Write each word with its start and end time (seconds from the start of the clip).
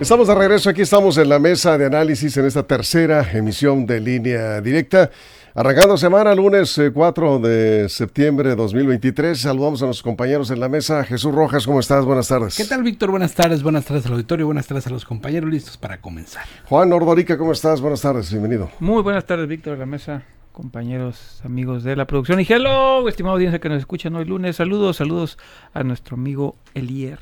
Estamos 0.00 0.28
de 0.28 0.34
regreso, 0.34 0.68
aquí 0.68 0.82
estamos 0.82 1.16
en 1.16 1.30
la 1.30 1.38
mesa 1.38 1.78
de 1.78 1.86
análisis 1.86 2.36
en 2.36 2.44
esta 2.44 2.62
tercera 2.62 3.32
emisión 3.32 3.86
de 3.86 3.98
línea 3.98 4.60
directa. 4.60 5.10
Arrancando 5.54 5.96
semana, 5.96 6.34
lunes 6.34 6.78
4 6.92 7.36
eh, 7.36 7.48
de 7.48 7.88
septiembre 7.88 8.50
de 8.50 8.56
2023. 8.56 9.40
Saludamos 9.40 9.80
a 9.80 9.86
nuestros 9.86 10.02
compañeros 10.02 10.50
en 10.50 10.60
la 10.60 10.68
mesa. 10.68 11.02
Jesús 11.02 11.34
Rojas, 11.34 11.64
¿cómo 11.64 11.80
estás? 11.80 12.04
Buenas 12.04 12.28
tardes. 12.28 12.58
¿Qué 12.58 12.66
tal, 12.66 12.82
Víctor? 12.82 13.10
Buenas 13.10 13.34
tardes, 13.34 13.62
buenas 13.62 13.86
tardes 13.86 14.04
al 14.04 14.12
auditorio, 14.12 14.44
buenas 14.44 14.66
tardes 14.66 14.86
a 14.86 14.90
los 14.90 15.06
compañeros 15.06 15.50
listos 15.50 15.78
para 15.78 15.98
comenzar. 15.98 16.44
Juan 16.66 16.92
Ordorica, 16.92 17.38
¿cómo 17.38 17.52
estás? 17.52 17.80
Buenas 17.80 18.02
tardes, 18.02 18.30
bienvenido. 18.30 18.70
Muy 18.80 19.02
buenas 19.02 19.24
tardes, 19.24 19.48
Víctor, 19.48 19.72
en 19.72 19.80
la 19.80 19.86
mesa, 19.86 20.24
compañeros, 20.52 21.40
amigos 21.42 21.84
de 21.84 21.96
la 21.96 22.06
producción. 22.06 22.38
Y 22.38 22.46
hello, 22.46 23.08
estimado 23.08 23.36
audiencia 23.36 23.60
que 23.60 23.70
nos 23.70 23.78
escuchan 23.78 24.14
hoy 24.14 24.26
lunes. 24.26 24.56
Saludos, 24.56 24.98
saludos 24.98 25.38
a 25.72 25.82
nuestro 25.84 26.16
amigo 26.16 26.54
Elier, 26.74 27.18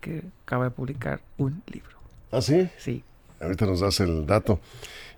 que 0.00 0.22
acaba 0.44 0.66
de 0.66 0.70
publicar 0.70 1.20
un 1.36 1.64
libro. 1.66 2.01
¿Ah, 2.32 2.40
sí? 2.40 2.68
Sí. 2.78 3.04
Ahorita 3.40 3.66
nos 3.66 3.80
das 3.80 4.00
el 4.00 4.26
dato. 4.26 4.58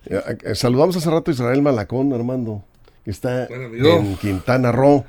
Eh, 0.05 0.21
eh, 0.43 0.55
saludamos 0.55 0.95
hace 0.97 1.09
rato 1.09 1.31
a 1.31 1.33
Israel 1.33 1.61
Malacón, 1.61 2.13
Armando, 2.13 2.63
que 3.03 3.11
está 3.11 3.45
en 3.47 4.17
Quintana 4.17 4.71
Roo. 4.71 5.05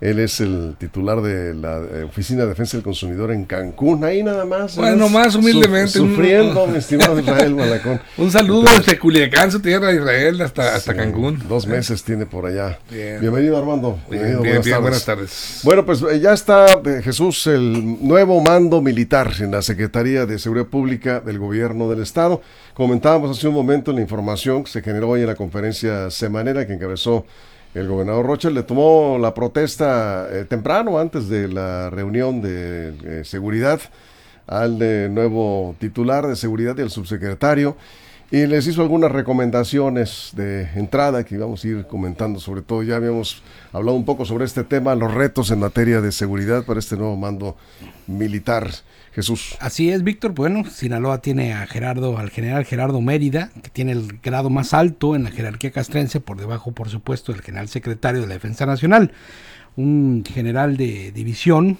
Él 0.00 0.18
es 0.18 0.40
el 0.40 0.74
titular 0.76 1.22
de 1.22 1.54
la 1.54 1.78
eh, 1.78 2.04
Oficina 2.04 2.42
de 2.42 2.48
Defensa 2.48 2.76
del 2.76 2.84
Consumidor 2.84 3.30
en 3.30 3.44
Cancún. 3.44 4.04
Ahí 4.04 4.22
nada 4.22 4.44
más. 4.44 4.76
Bueno, 4.76 5.08
más 5.08 5.34
humildemente. 5.34 5.92
sufriendo, 5.92 6.66
mi 6.68 6.78
estimado 6.78 7.18
Israel 7.18 7.54
Malacón. 7.54 8.00
un 8.18 8.30
saludo 8.30 8.68
desde 8.76 8.98
Culiacán, 8.98 9.50
su 9.50 9.60
tierra, 9.60 9.92
Israel, 9.92 10.40
hasta, 10.40 10.74
hasta 10.74 10.94
Cancún. 10.94 11.42
Dos 11.48 11.66
meses 11.66 12.02
tiene 12.02 12.26
por 12.26 12.46
allá. 12.46 12.78
Bien. 12.90 13.20
Bienvenido, 13.20 13.56
Armando. 13.56 13.98
Bien, 14.10 14.24
Bienvenido, 14.24 14.42
bien, 14.42 14.52
buenas, 14.52 14.64
bien, 14.64 14.74
tardes. 14.74 14.82
buenas 14.82 15.04
tardes. 15.04 15.60
Bueno, 15.62 15.86
pues 15.86 16.02
eh, 16.02 16.20
ya 16.20 16.32
está 16.32 16.66
eh, 16.84 17.00
Jesús, 17.02 17.46
el 17.46 18.06
nuevo 18.06 18.40
mando 18.40 18.82
militar 18.82 19.32
en 19.38 19.52
la 19.52 19.62
Secretaría 19.62 20.26
de 20.26 20.38
Seguridad 20.38 20.66
Pública 20.66 21.20
del 21.20 21.38
Gobierno 21.38 21.88
del 21.88 22.02
Estado. 22.02 22.42
Comentábamos 22.74 23.38
hace 23.38 23.46
un 23.46 23.54
momento 23.54 23.92
la 23.92 24.00
información 24.00 24.64
que 24.64 24.70
se 24.70 24.82
generó 24.82 25.10
hoy 25.10 25.20
en 25.20 25.28
la 25.28 25.36
conferencia 25.36 26.10
semanera 26.10 26.66
que 26.66 26.72
encabezó 26.72 27.24
el 27.74 27.88
gobernador 27.88 28.24
Rocha 28.24 28.50
le 28.50 28.62
tomó 28.62 29.18
la 29.20 29.34
protesta 29.34 30.28
eh, 30.30 30.44
temprano, 30.44 30.98
antes 30.98 31.28
de 31.28 31.48
la 31.48 31.90
reunión 31.90 32.40
de 32.40 33.20
eh, 33.20 33.24
seguridad, 33.24 33.80
al 34.46 34.80
eh, 34.80 35.08
nuevo 35.10 35.74
titular 35.80 36.26
de 36.26 36.36
seguridad 36.36 36.76
y 36.78 36.82
al 36.82 36.90
subsecretario, 36.90 37.76
y 38.30 38.46
les 38.46 38.66
hizo 38.66 38.82
algunas 38.82 39.12
recomendaciones 39.12 40.30
de 40.34 40.68
entrada 40.74 41.24
que 41.24 41.36
íbamos 41.36 41.64
a 41.64 41.68
ir 41.68 41.86
comentando, 41.86 42.40
sobre 42.40 42.62
todo 42.62 42.82
ya 42.82 42.96
habíamos 42.96 43.42
hablado 43.72 43.96
un 43.96 44.04
poco 44.04 44.24
sobre 44.24 44.44
este 44.44 44.64
tema, 44.64 44.94
los 44.94 45.12
retos 45.12 45.50
en 45.50 45.60
materia 45.60 46.00
de 46.00 46.12
seguridad 46.12 46.64
para 46.64 46.80
este 46.80 46.96
nuevo 46.96 47.16
mando 47.16 47.56
militar. 48.06 48.70
Jesús. 49.14 49.56
Así 49.60 49.90
es, 49.90 50.02
Víctor. 50.02 50.32
Bueno, 50.32 50.64
Sinaloa 50.64 51.18
tiene 51.18 51.52
a 51.52 51.66
Gerardo, 51.68 52.18
al 52.18 52.30
general 52.30 52.64
Gerardo 52.64 53.00
Mérida, 53.00 53.50
que 53.62 53.70
tiene 53.70 53.92
el 53.92 54.18
grado 54.20 54.50
más 54.50 54.74
alto 54.74 55.14
en 55.14 55.22
la 55.22 55.30
jerarquía 55.30 55.70
castrense, 55.70 56.18
por 56.18 56.36
debajo, 56.36 56.72
por 56.72 56.88
supuesto, 56.88 57.32
del 57.32 57.42
general 57.42 57.68
secretario 57.68 58.22
de 58.22 58.26
la 58.26 58.34
Defensa 58.34 58.66
Nacional. 58.66 59.12
Un 59.76 60.24
general 60.28 60.76
de 60.76 61.12
división 61.12 61.78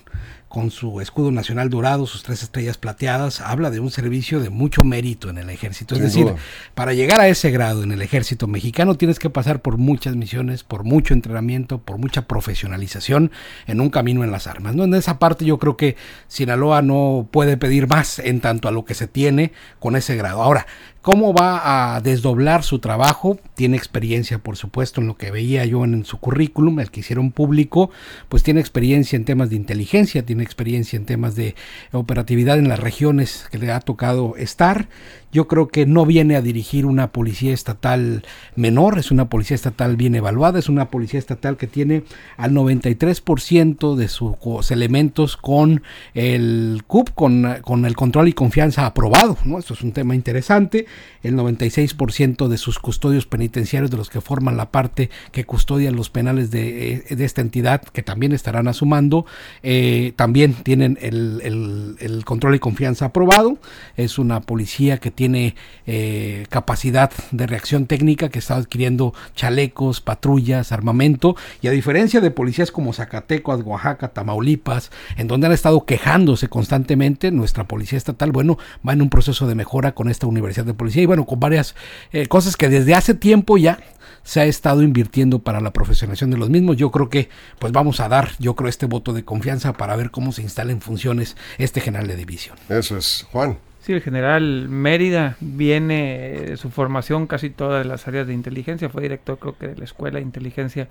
con 0.54 0.70
su 0.70 1.00
escudo 1.00 1.32
nacional 1.32 1.69
dorado, 1.69 2.06
sus 2.06 2.22
tres 2.22 2.44
estrellas 2.44 2.78
plateadas, 2.78 3.41
habla 3.41 3.72
de 3.72 3.81
un 3.81 3.91
servicio 3.91 4.38
de 4.38 4.50
mucho 4.50 4.84
mérito 4.84 5.28
en 5.28 5.38
el 5.38 5.50
ejército. 5.50 5.97
Es 5.97 5.98
Sin 5.98 6.06
decir, 6.06 6.25
duda. 6.26 6.37
para 6.76 6.94
llegar 6.94 7.20
a 7.20 7.26
ese 7.26 7.50
grado 7.50 7.82
en 7.82 7.91
el 7.91 8.00
ejército 8.00 8.47
mexicano 8.47 8.94
tienes 8.94 9.19
que 9.19 9.31
pasar 9.31 9.62
por 9.62 9.78
muchas 9.78 10.15
misiones, 10.15 10.62
por 10.62 10.84
mucho 10.84 11.12
entrenamiento, 11.12 11.78
por 11.78 11.98
mucha 11.98 12.28
profesionalización 12.28 13.32
en 13.66 13.81
un 13.81 13.91
camino 13.91 14.22
en 14.22 14.31
las 14.31 14.47
armas. 14.47 14.76
¿no? 14.76 14.84
En 14.84 14.94
esa 14.94 15.19
parte 15.19 15.44
yo 15.44 15.59
creo 15.59 15.76
que 15.76 15.97
Sinaloa 16.28 16.82
no 16.82 17.26
puede 17.32 17.56
pedir 17.56 17.88
más 17.88 18.21
en 18.21 18.41
tanto 18.41 18.69
a 18.69 18.71
lo 18.71 18.84
que 18.84 18.94
se 18.94 19.09
tiene 19.09 19.50
con 19.81 19.97
ese 19.97 20.15
grado. 20.15 20.41
Ahora, 20.41 20.66
¿Cómo 21.04 21.34
va 21.34 21.94
a 21.94 22.00
desdoblar 22.00 22.62
su 22.62 22.78
trabajo? 22.78 23.38
Tiene 23.53 23.76
experiencia, 23.76 24.38
por 24.38 24.56
supuesto, 24.56 25.03
en 25.03 25.06
lo 25.06 25.19
que 25.19 25.31
veía 25.31 25.66
yo 25.66 25.84
en 25.84 26.06
su 26.06 26.16
currículum, 26.16 26.81
el 26.81 26.91
que 26.91 27.00
hicieron 27.00 27.31
público, 27.31 27.91
pues 28.31 28.42
tiene 28.42 28.60
experiencia 28.60 29.15
en 29.15 29.26
temas 29.26 29.50
de 29.50 29.56
inteligencia, 29.56 30.25
tiene 30.25 30.44
experiencia 30.44 30.97
en 30.97 31.06
temas 31.06 31.34
de 31.34 31.55
operatividad 31.93 32.59
en 32.59 32.69
las 32.69 32.78
regiones 32.78 33.47
que 33.50 33.59
le 33.59 33.72
ha 33.72 33.81
tocado 33.81 34.37
estar. 34.37 34.88
Yo 35.32 35.49
creo 35.49 35.66
que 35.66 35.84
no 35.84 36.06
viene 36.06 36.37
a 36.37 36.43
dirigir 36.43 36.87
una 36.87 37.10
policía 37.10 37.53
estatal 37.53 38.25
menor, 38.54 39.00
es 39.00 39.10
una 39.10 39.28
policía 39.28 39.56
estatal 39.56 39.97
bien 39.97 40.15
evaluada, 40.15 40.60
es 40.60 40.69
una 40.69 40.91
policía 40.91 41.19
estatal 41.19 41.56
que 41.56 41.66
tiene 41.66 42.04
al 42.37 42.53
93% 42.53 43.97
de 43.97 44.06
sus 44.06 44.71
elementos 44.71 45.37
con 45.37 45.83
el 46.15 46.84
CUP, 46.87 47.10
con, 47.15 47.56
con, 47.62 47.84
el 47.84 47.97
control 47.97 48.28
y 48.28 48.33
confianza 48.33 48.87
aprobado. 48.87 49.37
¿no? 49.44 49.59
Esto 49.59 49.75
es 49.75 49.83
un 49.83 49.91
tema 49.91 50.15
interesante. 50.15 50.87
El 51.25 51.34
96% 51.34 52.47
de 52.47 52.56
sus 52.56 52.78
custodios 52.78 53.27
penitenciarios, 53.27 53.91
de 53.91 53.97
los 53.97 54.10
que 54.10 54.21
forman 54.21 54.56
la 54.56 54.71
parte 54.71 55.10
que 55.33 55.44
custodian 55.44 55.97
los 55.97 56.10
penales 56.10 56.53
de, 56.53 57.06
de 57.10 57.25
esta 57.25 57.41
entidad, 57.41 57.83
que 57.83 58.04
también 58.04 58.33
estarán 58.33 58.69
asumando, 58.69 59.27
eh, 59.65 60.12
también 60.15 60.34
tienen 60.62 60.99
el, 61.00 62.22
control 62.25 62.56
y 62.56 62.59
confianza 62.59 63.06
aprobado. 63.06 63.59
Es 63.97 64.19
una 64.19 64.41
policía 64.41 64.99
que 64.99 65.11
tiene 65.11 65.55
eh, 65.87 66.47
capacidad 66.50 67.11
de 67.31 67.47
reacción 67.47 67.87
técnica, 67.87 68.28
que 68.28 68.41
está 68.41 68.56
adquiriendo 68.56 69.15
chalecos, 69.34 70.00
patrullas, 70.00 70.72
armamento, 70.72 71.37
y 71.62 71.69
a 71.69 71.71
diferencia 71.71 72.21
de 72.21 72.31
policías 72.31 72.71
como 72.71 72.93
Zacatecas, 72.93 73.62
Oaxaca, 73.62 74.09
Tamaulipas, 74.09 74.91
en 75.17 75.28
donde 75.28 75.47
han 75.47 75.53
estado 75.53 75.84
quejándose 75.84 76.49
constantemente, 76.49 77.31
nuestra 77.31 77.65
policía 77.65 77.97
estatal, 77.97 78.33
bueno, 78.33 78.59
va 78.87 78.93
en 78.93 79.03
un 79.03 79.11
proceso 79.11 79.47
de 79.47 79.55
mejora 79.55 79.93
con 79.93 80.09
esta 80.09 80.27
universidad 80.27 80.66
de 80.66 80.75
policía 80.75 81.03
y 81.03 81.06
bueno, 81.06 81.25
con 81.25 81.41
varias 81.41 81.75
eh, 82.12 82.27
cosas 82.27 82.56
que 82.56 82.69
desde 82.69 82.95
hace 82.95 83.15
tiempo 83.15 83.56
ya 83.56 83.78
se 84.25 84.41
ha 84.41 84.45
estado 84.45 84.83
invirtiendo 84.83 85.39
para 85.39 85.61
la 85.61 85.73
profesionalización 85.73 86.31
de 86.31 86.39
los 86.39 86.51
mismos. 86.51 86.77
Yo 86.77 86.91
creo 86.91 87.09
que 87.09 87.29
pues 87.61 87.73
vamos 87.73 88.01
a 88.01 88.09
dar, 88.09 88.31
yo 88.41 88.57
creo, 88.57 88.69
este 88.69 88.87
voto 88.87 89.12
de 89.12 89.25
confianza 89.25 89.75
para 89.75 89.95
ver 89.95 90.11
cómo 90.11 90.33
se 90.33 90.43
instala 90.43 90.73
en 90.73 90.81
funciones 90.81 91.37
este 91.59 91.81
general 91.81 92.09
de 92.09 92.17
división. 92.17 92.57
Eso 92.69 92.97
es, 92.97 93.27
Juan. 93.31 93.59
Sí, 93.81 93.93
el 93.93 94.01
general 94.01 94.69
Mérida 94.69 95.37
viene 95.41 96.41
de 96.47 96.57
su 96.57 96.71
formación 96.71 97.27
casi 97.27 97.51
todas 97.51 97.87
las 97.87 98.09
áreas 98.09 98.27
de 98.27 98.33
inteligencia, 98.33 98.89
fue 98.89 99.03
director 99.03 99.39
creo 99.39 99.59
que 99.59 99.69
de 99.69 99.77
la 99.77 99.84
Escuela 99.84 100.19
de 100.19 100.25
Inteligencia 100.25 100.89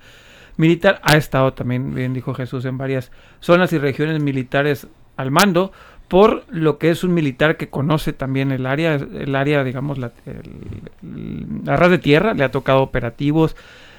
Militar, 0.56 1.00
ha 1.02 1.16
estado 1.16 1.52
también, 1.52 1.94
bien 1.94 2.14
dijo 2.14 2.32
Jesús, 2.34 2.64
en 2.64 2.78
varias 2.78 3.10
zonas 3.40 3.72
y 3.72 3.78
regiones 3.78 4.22
militares 4.22 4.86
al 5.16 5.32
mando, 5.32 5.72
por 6.08 6.44
lo 6.50 6.78
que 6.78 6.90
es 6.90 7.02
un 7.04 7.14
militar 7.14 7.56
que 7.56 7.68
conoce 7.68 8.12
también 8.12 8.52
el 8.52 8.66
área, 8.66 8.94
el 8.94 9.34
área, 9.34 9.64
digamos, 9.64 9.98
la, 9.98 10.12
el, 10.26 11.62
la 11.64 11.76
ras 11.76 11.90
de 11.90 11.98
tierra, 11.98 12.34
le 12.34 12.44
ha 12.44 12.50
tocado 12.50 12.82
operativos, 12.82 13.56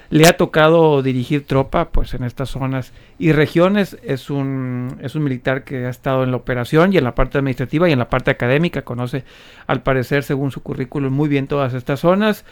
le 0.09 0.27
ha 0.27 0.37
tocado 0.37 1.01
dirigir 1.01 1.45
tropa, 1.45 1.89
pues 1.89 2.13
en 2.13 2.23
estas 2.23 2.49
zonas 2.49 2.93
y 3.17 3.31
regiones, 3.31 3.97
es 4.03 4.29
un, 4.29 4.97
es 5.01 5.15
un 5.15 5.23
militar 5.23 5.63
que 5.63 5.85
ha 5.85 5.89
estado 5.89 6.23
en 6.23 6.31
la 6.31 6.37
operación 6.37 6.93
y 6.93 6.97
en 6.97 7.03
la 7.03 7.15
parte 7.15 7.37
administrativa 7.37 7.89
y 7.89 7.91
en 7.91 7.99
la 7.99 8.09
parte 8.09 8.31
académica, 8.31 8.83
conoce 8.83 9.23
al 9.67 9.81
parecer, 9.81 10.23
según 10.23 10.51
su 10.51 10.61
currículum, 10.61 11.11
muy 11.11 11.27
bien 11.27 11.47
todas 11.47 11.73
estas 11.73 12.01
zonas, 12.01 12.45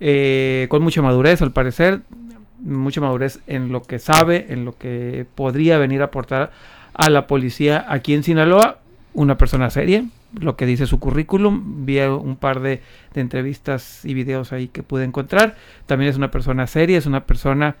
eh, 0.00 0.66
con 0.68 0.82
mucha 0.82 1.02
madurez 1.02 1.40
al 1.40 1.52
parecer, 1.52 2.02
mucha 2.60 3.00
madurez 3.00 3.40
en 3.46 3.72
lo 3.72 3.82
que 3.82 3.98
sabe, 3.98 4.46
en 4.50 4.64
lo 4.64 4.76
que 4.76 5.26
podría 5.34 5.78
venir 5.78 6.02
a 6.02 6.06
aportar 6.06 6.52
a 6.94 7.08
la 7.10 7.26
policía 7.26 7.86
aquí 7.88 8.14
en 8.14 8.22
Sinaloa, 8.22 8.80
una 9.18 9.36
persona 9.36 9.68
seria, 9.68 10.04
lo 10.38 10.56
que 10.56 10.64
dice 10.64 10.86
su 10.86 11.00
currículum, 11.00 11.84
vi 11.84 11.98
un 12.00 12.36
par 12.36 12.60
de, 12.60 12.80
entrevistas 13.14 14.04
y 14.04 14.14
videos 14.14 14.52
ahí 14.52 14.68
que 14.68 14.84
pude 14.84 15.02
encontrar, 15.02 15.56
también 15.86 16.08
es 16.08 16.16
una 16.16 16.30
persona 16.30 16.68
seria, 16.68 16.98
es 16.98 17.06
una 17.06 17.24
persona 17.24 17.74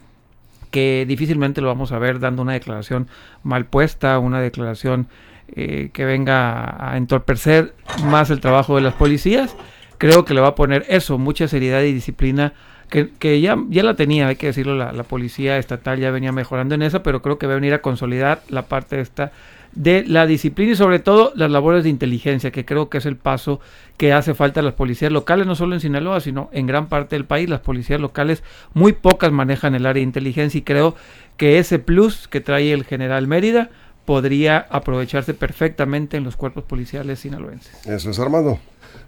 que 0.72 1.04
difícilmente 1.06 1.60
lo 1.60 1.68
vamos 1.68 1.92
a 1.92 1.98
ver 2.00 2.18
dando 2.18 2.42
una 2.42 2.54
declaración 2.54 3.06
mal 3.44 3.66
puesta, 3.66 4.18
una 4.18 4.40
declaración 4.40 5.06
eh, 5.54 5.90
que 5.92 6.04
venga 6.04 6.90
a 6.90 6.96
entorpecer 6.96 7.72
más 8.04 8.30
el 8.30 8.40
trabajo 8.40 8.74
de 8.74 8.82
las 8.82 8.94
policías, 8.94 9.56
creo 9.96 10.24
que 10.24 10.34
le 10.34 10.40
va 10.40 10.48
a 10.48 10.54
poner 10.56 10.86
eso, 10.88 11.18
mucha 11.18 11.46
seriedad 11.46 11.82
y 11.82 11.92
disciplina 11.92 12.52
que, 12.90 13.40
ya, 13.40 13.56
ya 13.68 13.82
la 13.84 13.94
tenía, 13.94 14.26
hay 14.26 14.36
que 14.36 14.48
decirlo, 14.48 14.74
la, 14.74 14.92
la 14.92 15.04
policía 15.04 15.56
estatal 15.58 16.00
ya 16.00 16.10
venía 16.10 16.32
mejorando 16.32 16.74
en 16.74 16.82
eso, 16.82 17.04
pero 17.04 17.22
creo 17.22 17.38
que 17.38 17.46
va 17.46 17.52
a 17.52 17.56
venir 17.56 17.74
a 17.74 17.82
consolidar 17.82 18.42
la 18.48 18.62
parte 18.62 19.00
esta 19.00 19.30
de 19.72 20.04
la 20.06 20.26
disciplina 20.26 20.72
y 20.72 20.76
sobre 20.76 20.98
todo 20.98 21.32
las 21.34 21.50
labores 21.50 21.84
de 21.84 21.90
inteligencia, 21.90 22.50
que 22.50 22.64
creo 22.64 22.88
que 22.88 22.98
es 22.98 23.06
el 23.06 23.16
paso 23.16 23.60
que 23.96 24.12
hace 24.12 24.34
falta 24.34 24.60
a 24.60 24.62
las 24.62 24.74
policías 24.74 25.12
locales, 25.12 25.46
no 25.46 25.54
solo 25.54 25.74
en 25.74 25.80
Sinaloa, 25.80 26.20
sino 26.20 26.50
en 26.52 26.66
gran 26.66 26.88
parte 26.88 27.16
del 27.16 27.24
país. 27.24 27.48
Las 27.48 27.60
policías 27.60 28.00
locales 28.00 28.42
muy 28.74 28.92
pocas 28.92 29.32
manejan 29.32 29.74
el 29.74 29.86
área 29.86 30.00
de 30.00 30.06
inteligencia 30.06 30.58
y 30.58 30.62
creo 30.62 30.96
que 31.36 31.58
ese 31.58 31.78
plus 31.78 32.28
que 32.28 32.40
trae 32.40 32.72
el 32.72 32.84
general 32.84 33.26
Mérida 33.26 33.70
podría 34.04 34.66
aprovecharse 34.70 35.34
perfectamente 35.34 36.16
en 36.16 36.24
los 36.24 36.36
cuerpos 36.36 36.64
policiales 36.64 37.20
sinaloenses. 37.20 37.86
Eso 37.86 38.10
es 38.10 38.18
Armando. 38.18 38.58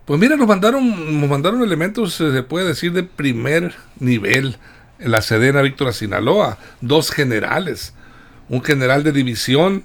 Pues 0.05 0.21
mira, 0.21 0.37
nos 0.37 0.47
mandaron, 0.47 1.21
nos 1.21 1.31
mandaron 1.31 1.62
elementos, 1.62 2.21
eh, 2.21 2.33
se 2.33 2.43
puede 2.43 2.69
decir, 2.69 2.93
de 2.93 3.05
primer 3.05 3.75
nivel 3.99 4.57
en 4.99 5.11
la 5.11 5.23
Sedena 5.23 5.62
Víctor 5.62 5.95
Sinaloa, 5.95 6.59
dos 6.81 7.11
generales, 7.11 7.95
un 8.49 8.62
general 8.62 9.03
de 9.03 9.12
división 9.12 9.85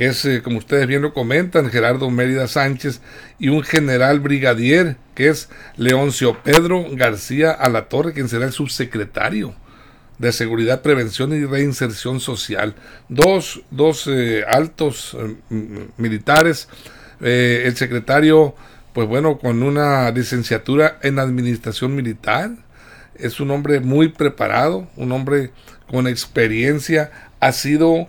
que 0.00 0.06
es, 0.06 0.24
eh, 0.24 0.40
como 0.40 0.56
ustedes 0.56 0.86
bien 0.86 1.02
lo 1.02 1.12
comentan, 1.12 1.68
Gerardo 1.68 2.08
Mérida 2.08 2.48
Sánchez, 2.48 3.02
y 3.38 3.50
un 3.50 3.62
general 3.62 4.20
brigadier, 4.20 4.96
que 5.14 5.28
es 5.28 5.50
Leoncio 5.76 6.42
Pedro 6.42 6.86
García 6.92 7.50
Alatorre, 7.50 8.14
quien 8.14 8.30
será 8.30 8.46
el 8.46 8.52
subsecretario 8.52 9.54
de 10.16 10.32
Seguridad, 10.32 10.80
Prevención 10.80 11.34
y 11.34 11.44
Reinserción 11.44 12.18
Social. 12.18 12.76
Dos, 13.10 13.60
dos 13.70 14.06
eh, 14.06 14.42
altos 14.48 15.14
eh, 15.20 15.36
militares, 15.98 16.70
el 17.20 17.76
secretario, 17.76 18.54
pues 18.94 19.06
bueno, 19.06 19.36
con 19.36 19.62
una 19.62 20.10
licenciatura 20.12 20.98
en 21.02 21.18
Administración 21.18 21.94
Militar, 21.94 22.52
es 23.16 23.38
un 23.38 23.50
hombre 23.50 23.80
muy 23.80 24.08
preparado, 24.08 24.88
un 24.96 25.12
hombre 25.12 25.50
con 25.90 26.06
experiencia, 26.06 27.10
ha 27.38 27.52
sido 27.52 28.06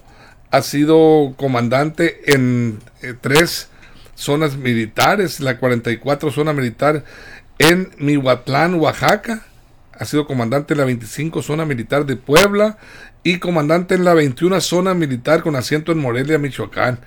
ha 0.52 0.62
sido 0.62 1.34
comandante 1.38 2.34
en 2.34 2.80
eh, 3.02 3.14
tres 3.20 3.70
zonas 4.16 4.58
militares, 4.58 5.40
la 5.40 5.58
44 5.58 6.32
zona 6.32 6.54
militar 6.54 7.04
en 7.58 7.90
Mihuatlán, 7.98 8.76
Oaxaca, 8.76 9.46
ha 9.98 10.06
sido 10.06 10.28
comandante 10.28 10.74
en 10.74 10.80
la 10.80 10.86
25 10.86 11.42
zona 11.42 11.66
militar 11.66 12.06
de 12.06 12.18
Puebla 12.18 12.78
y 13.24 13.40
comandante 13.40 13.96
en 13.96 14.04
la 14.04 14.14
21 14.14 14.60
zona 14.62 14.94
militar 14.94 15.42
con 15.42 15.56
asiento 15.56 15.92
en 15.92 16.00
Morelia, 16.00 16.38
Michoacán, 16.38 17.00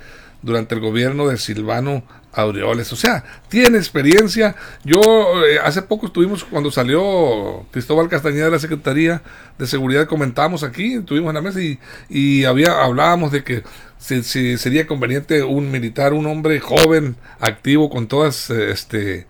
durante 0.43 0.75
el 0.75 0.81
gobierno 0.81 1.29
de 1.29 1.37
Silvano 1.37 2.05
Aureoles. 2.35 2.93
O 2.93 2.97
sea, 2.97 3.25
tiene 3.49 3.79
experiencia. 3.79 4.57
Yo 4.85 5.01
eh, 5.47 5.59
hace 5.63 5.83
poco 5.83 6.07
estuvimos, 6.07 6.45
cuando 6.45 6.71
salió 6.71 7.67
Cristóbal 7.71 8.09
Castañeda 8.09 8.47
de 8.47 8.51
la 8.51 8.59
Secretaría 8.59 9.23
de 9.59 9.67
Seguridad, 9.67 10.07
comentamos 10.07 10.63
aquí, 10.63 10.95
estuvimos 10.95 11.31
en 11.31 11.35
la 11.35 11.43
mesa 11.43 11.61
y, 11.61 11.79
y 12.09 12.45
había, 12.45 12.83
hablábamos 12.83 13.33
de 13.33 13.45
que 13.45 13.63
si, 13.99 14.59
sería 14.59 14.87
conveniente 14.87 15.43
un 15.43 15.71
militar, 15.71 16.13
un 16.13 16.27
hombre 16.27 16.61
joven, 16.61 17.17
activo, 17.41 17.89
con 17.89 18.07
todas 18.07 18.51
eh, 18.51 18.71
este 18.71 19.27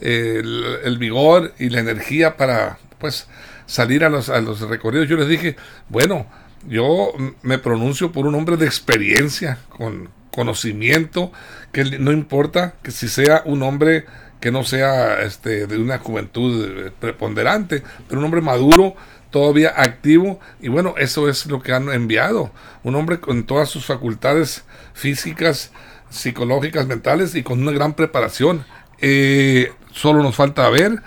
el, 0.00 0.64
el, 0.84 0.98
vigor 0.98 1.54
y 1.58 1.70
la 1.70 1.80
energía 1.80 2.36
para 2.36 2.78
pues 2.98 3.28
salir 3.66 4.04
a 4.04 4.10
los, 4.10 4.28
a 4.28 4.40
los 4.40 4.60
recorridos. 4.60 5.08
Yo 5.08 5.16
les 5.16 5.28
dije, 5.28 5.56
bueno, 5.88 6.26
yo 6.68 7.12
me 7.42 7.58
pronuncio 7.58 8.12
por 8.12 8.26
un 8.26 8.34
hombre 8.34 8.56
de 8.56 8.66
experiencia, 8.66 9.58
con 9.68 10.08
conocimiento, 10.36 11.32
que 11.72 11.84
no 11.98 12.12
importa 12.12 12.74
que 12.82 12.90
si 12.92 13.08
sea 13.08 13.42
un 13.46 13.62
hombre 13.62 14.04
que 14.40 14.52
no 14.52 14.64
sea 14.64 15.22
este, 15.22 15.66
de 15.66 15.78
una 15.78 15.98
juventud 15.98 16.86
eh, 16.86 16.92
preponderante, 17.00 17.82
pero 18.06 18.20
un 18.20 18.26
hombre 18.26 18.42
maduro, 18.42 18.94
todavía 19.30 19.72
activo, 19.74 20.38
y 20.60 20.68
bueno, 20.68 20.94
eso 20.98 21.28
es 21.28 21.46
lo 21.46 21.62
que 21.62 21.72
han 21.72 21.88
enviado, 21.88 22.52
un 22.84 22.94
hombre 22.94 23.18
con 23.18 23.44
todas 23.44 23.70
sus 23.70 23.86
facultades 23.86 24.64
físicas, 24.92 25.72
psicológicas, 26.10 26.86
mentales 26.86 27.34
y 27.34 27.42
con 27.42 27.60
una 27.60 27.72
gran 27.72 27.94
preparación. 27.94 28.64
Eh, 29.00 29.72
solo 29.92 30.22
nos 30.22 30.36
falta 30.36 30.68
ver 30.70 31.02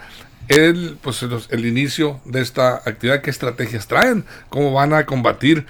el, 0.47 0.97
pues, 1.01 1.23
el, 1.23 1.65
inicio 1.65 2.19
de 2.25 2.41
esta 2.41 2.77
actividad, 2.77 3.21
qué 3.21 3.29
estrategias 3.29 3.87
traen, 3.87 4.25
cómo 4.49 4.73
van 4.73 4.93
a 4.93 5.05
combatir 5.05 5.65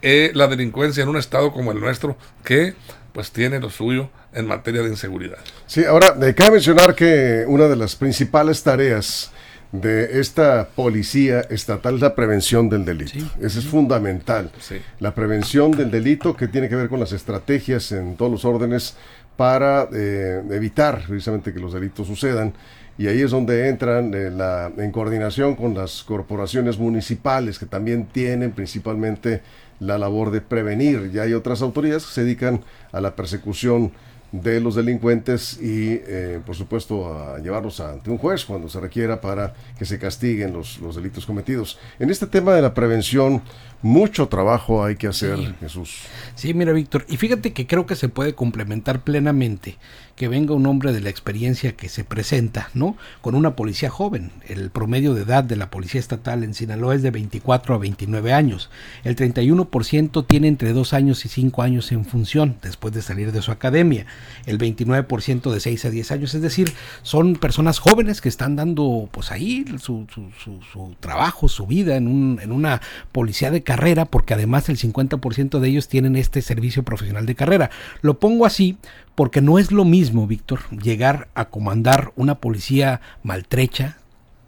eh, 0.00 0.32
la 0.34 0.48
delincuencia 0.48 1.02
en 1.02 1.08
un 1.10 1.18
estado 1.18 1.52
como 1.52 1.70
el 1.70 1.80
nuestro, 1.80 2.16
que 2.42 2.74
pues 3.12 3.30
tiene 3.30 3.60
lo 3.60 3.70
suyo 3.70 4.10
en 4.32 4.46
materia 4.46 4.82
de 4.82 4.88
inseguridad. 4.88 5.38
Sí, 5.66 5.84
ahora, 5.84 6.14
cabe 6.34 6.52
mencionar 6.52 6.94
que 6.94 7.44
una 7.46 7.68
de 7.68 7.76
las 7.76 7.96
principales 7.96 8.62
tareas 8.62 9.30
de 9.72 10.20
esta 10.20 10.68
policía 10.68 11.40
estatal 11.48 11.94
es 11.94 12.00
la 12.02 12.14
prevención 12.14 12.68
del 12.68 12.84
delito. 12.84 13.18
Eso 13.40 13.58
es 13.58 13.64
fundamental. 13.64 14.50
La 15.00 15.14
prevención 15.14 15.70
del 15.70 15.90
delito 15.90 16.36
que 16.36 16.46
tiene 16.46 16.68
que 16.68 16.76
ver 16.76 16.88
con 16.88 17.00
las 17.00 17.12
estrategias 17.12 17.90
en 17.92 18.16
todos 18.16 18.30
los 18.30 18.44
órdenes 18.44 18.96
para 19.36 19.88
eh, 19.94 20.42
evitar 20.50 21.02
precisamente 21.06 21.54
que 21.54 21.60
los 21.60 21.72
delitos 21.72 22.06
sucedan. 22.06 22.52
Y 22.98 23.06
ahí 23.06 23.22
es 23.22 23.30
donde 23.30 23.68
entran 23.68 24.12
eh, 24.12 24.30
la, 24.30 24.70
en 24.76 24.92
coordinación 24.92 25.56
con 25.56 25.74
las 25.74 26.02
corporaciones 26.02 26.78
municipales 26.78 27.58
que 27.58 27.64
también 27.64 28.04
tienen 28.06 28.52
principalmente 28.52 29.40
la 29.82 29.98
labor 29.98 30.30
de 30.30 30.40
prevenir. 30.40 31.10
Ya 31.12 31.22
hay 31.22 31.34
otras 31.34 31.60
autoridades 31.60 32.06
que 32.06 32.12
se 32.12 32.24
dedican 32.24 32.62
a 32.92 33.00
la 33.00 33.16
persecución 33.16 33.92
de 34.32 34.60
los 34.60 34.74
delincuentes 34.74 35.58
y, 35.60 36.00
eh, 36.06 36.40
por 36.44 36.56
supuesto, 36.56 37.12
a 37.12 37.38
llevarlos 37.38 37.80
ante 37.80 38.10
un 38.10 38.16
juez 38.16 38.46
cuando 38.46 38.68
se 38.68 38.80
requiera 38.80 39.20
para 39.20 39.52
que 39.78 39.84
se 39.84 39.98
castiguen 39.98 40.54
los, 40.54 40.78
los 40.78 40.96
delitos 40.96 41.26
cometidos. 41.26 41.78
En 41.98 42.08
este 42.08 42.26
tema 42.26 42.54
de 42.54 42.62
la 42.62 42.72
prevención, 42.72 43.42
mucho 43.82 44.28
trabajo 44.28 44.84
hay 44.84 44.96
que 44.96 45.08
hacer, 45.08 45.54
Jesús. 45.60 46.04
Sí, 46.34 46.54
mira, 46.54 46.72
Víctor, 46.72 47.04
y 47.08 47.18
fíjate 47.18 47.52
que 47.52 47.66
creo 47.66 47.84
que 47.84 47.94
se 47.94 48.08
puede 48.08 48.34
complementar 48.34 49.04
plenamente 49.04 49.76
que 50.16 50.28
venga 50.28 50.54
un 50.54 50.66
hombre 50.66 50.92
de 50.92 51.00
la 51.00 51.10
experiencia 51.10 51.72
que 51.72 51.88
se 51.88 52.04
presenta, 52.04 52.70
¿no? 52.74 52.96
Con 53.20 53.34
una 53.34 53.56
policía 53.56 53.90
joven. 53.90 54.30
El 54.46 54.70
promedio 54.70 55.14
de 55.14 55.22
edad 55.22 55.44
de 55.44 55.56
la 55.56 55.70
policía 55.70 56.00
estatal 56.00 56.44
en 56.44 56.54
Sinaloa 56.54 56.94
es 56.94 57.02
de 57.02 57.10
24 57.10 57.74
a 57.74 57.78
29 57.78 58.32
años. 58.32 58.70
El 59.04 59.16
31% 59.16 60.26
tiene 60.26 60.48
entre 60.48 60.72
2 60.72 60.92
años 60.92 61.24
y 61.24 61.28
5 61.28 61.62
años 61.62 61.92
en 61.92 62.04
función 62.04 62.56
después 62.62 62.92
de 62.94 63.02
salir 63.02 63.32
de 63.32 63.42
su 63.42 63.50
academia. 63.50 64.06
El 64.46 64.58
29% 64.58 65.50
de 65.50 65.60
6 65.60 65.84
a 65.86 65.90
10 65.90 66.12
años. 66.12 66.34
Es 66.34 66.42
decir, 66.42 66.72
son 67.02 67.36
personas 67.36 67.78
jóvenes 67.78 68.20
que 68.20 68.28
están 68.28 68.56
dando, 68.56 69.08
pues 69.10 69.32
ahí, 69.32 69.64
su, 69.78 70.06
su, 70.12 70.30
su, 70.40 70.94
trabajo, 71.00 71.48
su 71.48 71.66
vida 71.66 71.96
en, 71.96 72.06
un, 72.06 72.38
en 72.42 72.52
una 72.52 72.80
policía 73.12 73.50
de 73.50 73.62
carrera, 73.62 74.04
porque 74.04 74.34
además 74.34 74.68
el 74.68 74.78
50% 74.78 75.58
de 75.58 75.68
ellos 75.68 75.88
tienen 75.88 76.16
este 76.16 76.42
servicio 76.42 76.82
profesional 76.82 77.26
de 77.26 77.34
carrera. 77.34 77.70
Lo 78.02 78.18
pongo 78.18 78.46
así 78.46 78.76
porque 79.14 79.40
no 79.40 79.58
es 79.58 79.72
lo 79.72 79.84
mismo, 79.84 80.26
Víctor, 80.26 80.60
llegar 80.70 81.28
a 81.34 81.46
comandar 81.46 82.12
una 82.16 82.36
policía 82.36 83.00
maltrecha, 83.22 83.98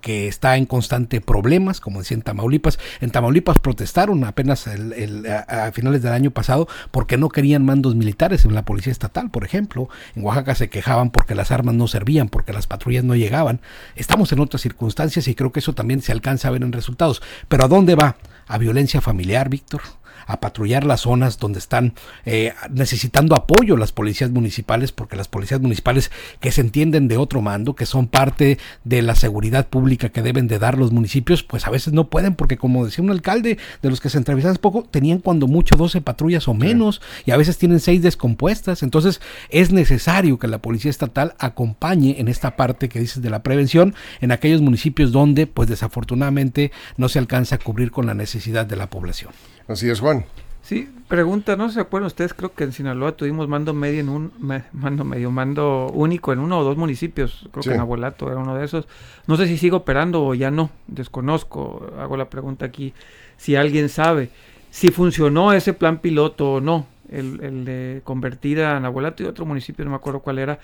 que 0.05 0.29
está 0.29 0.59
en 0.59 0.67
constante 0.67 1.23
problemas, 1.23 1.81
como 1.81 2.01
decía 2.01 2.15
en 2.15 2.21
Tamaulipas. 2.21 2.79
En 3.01 3.11
Tamaulipas 3.11 3.59
protestaron 3.59 4.23
apenas 4.25 4.69
a, 4.69 5.73
finales 5.73 6.03
del 6.03 6.13
año 6.13 6.31
pasado 6.31 6.69
porque 6.91 7.17
no 7.17 7.31
querían 7.31 7.65
mandos 7.65 7.95
militares 7.95 8.45
en 8.45 8.55
la 8.55 8.67
policía 8.67 8.93
estatal, 8.93 9.31
por 9.31 9.47
ejemplo. 9.47 9.89
En 10.15 10.23
Oaxaca 10.23 10.55
se 10.57 10.69
quejaban 10.69 11.09
porque 11.09 11.35
las 11.35 11.51
armas 11.51 11.75
no 11.75 11.89
servían, 11.89 12.29
porque 12.29 12.53
las 12.53 12.67
patrullas 12.67 13.03
no 13.03 13.17
llegaban. 13.17 13.63
Estamos 13.97 14.31
en 14.33 14.41
otras 14.41 14.61
circunstancias 14.61 15.27
y 15.27 15.35
creo 15.35 15.53
que 15.53 15.61
eso 15.61 15.73
también 15.73 16.03
se 16.03 16.13
alcanza 16.13 16.49
a 16.49 16.51
ver 16.51 16.63
en 16.63 16.73
resultados. 16.73 17.23
Pero 17.49 17.65
¿a 17.65 17.69
dónde 17.69 17.95
va? 17.95 18.17
¿A 18.47 18.59
violencia 18.59 19.01
familiar, 19.01 19.49
Víctor? 19.49 19.81
A 20.27 20.41
patrullar 20.41 20.85
las 20.85 21.03
zonas 21.03 21.39
donde 21.39 21.59
están 21.59 21.95
eh, 22.25 22.53
necesitando 22.71 23.35
apoyo 23.35 23.77
las 23.77 23.93
policías 23.93 24.31
municipales, 24.31 24.93
porque 24.93 25.17
las 25.17 25.29
policías 25.29 25.61
municipales 25.61 26.11
que 26.41 26.53
se 26.53 26.61
entienden 26.61 27.09
de 27.09 27.17
otro 27.17 27.43
mando, 27.43 27.75
que 27.75 27.87
son 27.87 28.07
parte 28.07 28.59
de 28.85 29.03
la 29.03 29.15
seguridad 29.15 29.69
pública 29.69 30.09
que 30.09 30.23
deben 30.23 30.49
de 30.49 30.59
dar 30.59 30.79
los 30.79 30.93
municipios, 30.93 31.43
pues 31.43 31.67
a 31.67 31.71
veces 31.71 31.93
no 31.93 32.09
pueden, 32.09 32.35
porque 32.35 32.57
como 32.57 32.85
decía 32.85 33.05
un 33.05 33.11
alcalde 33.11 33.59
de 33.83 33.91
los 33.91 34.01
que 34.01 34.11
se 34.11 34.19
entrevistaron 34.19 34.53
hace 34.53 34.61
poco, 34.61 34.85
tenían 34.85 35.19
cuando 35.19 35.47
mucho 35.47 35.77
12 35.77 36.01
patrullas 36.01 36.49
o 36.49 36.55
menos, 36.55 37.01
y 37.25 37.31
a 37.31 37.37
veces 37.37 37.59
tienen 37.59 37.81
seis 37.81 38.03
descompuestas, 38.03 38.83
entonces 38.83 39.21
es 39.51 39.73
necesario 39.73 40.39
que 40.39 40.49
la 40.49 40.59
policía 40.59 40.91
estatal 40.91 41.35
acompañe 41.39 42.17
en 42.19 42.29
esta 42.29 42.57
parte 42.57 42.89
que 42.89 43.01
dices 43.01 43.23
de 43.23 43.31
la 43.31 43.43
prevención 43.43 43.95
en 44.21 44.33
aquellos 44.33 44.61
municipios 44.61 45.13
donde 45.13 45.47
pues 45.47 45.69
desafortunadamente 45.69 46.73
no 46.97 47.09
se 47.09 47.19
alcanza 47.19 47.57
a 47.57 47.59
cubrir 47.59 47.91
con 47.91 48.07
la 48.07 48.15
necesidad 48.15 48.67
de 48.67 48.77
la 48.77 48.91
población. 48.91 49.33
Así 49.69 49.89
es, 49.89 50.01
Juan. 50.01 50.25
Sí, 50.63 50.89
pregunta, 51.09 51.57
no 51.57 51.69
se 51.69 51.81
acuerdan 51.81 52.07
ustedes, 52.07 52.33
creo 52.33 52.55
que 52.55 52.65
en 52.65 52.73
Sinaloa 52.73 53.13
tuvimos 53.13 53.49
mando 53.49 53.75
medio 53.75 54.01
en 54.01 54.09
un, 54.09 54.33
mando 54.73 55.05
medio, 55.05 55.31
mando 55.31 55.91
único 55.93 56.33
en 56.33 56.39
uno 56.39 56.59
o 56.59 56.65
dos 56.65 56.79
municipios, 56.79 57.47
creo 57.53 57.63
que 57.63 57.75
en 57.75 57.81
Abuelato 57.81 58.31
era 58.31 58.41
uno 58.41 58.55
de 58.55 58.65
esos. 58.65 58.89
No 59.27 59.37
sé 59.37 59.47
si 59.47 59.59
sigue 59.59 59.77
operando 59.77 60.25
o 60.25 60.35
ya 60.35 60.51
no, 60.51 60.71
desconozco, 60.87 61.93
hago 61.99 62.17
la 62.17 62.31
pregunta 62.31 62.65
aquí, 62.65 62.95
si 63.37 63.57
alguien 63.57 63.91
sabe 63.91 64.31
si 64.75 64.89
funcionó 64.89 65.53
ese 65.53 65.73
plan 65.73 65.99
piloto 65.99 66.55
o 66.55 66.61
no, 66.61 66.87
el, 67.09 67.41
el 67.45 67.65
de 67.65 68.01
convertir 68.03 68.61
a 68.61 68.79
Abuelato 68.79 69.23
y 69.23 69.27
otro 69.27 69.47
municipio, 69.47 69.85
no 69.85 69.93
me 69.93 69.97
acuerdo 69.97 70.19
cuál 70.19 70.41
era, 70.41 70.59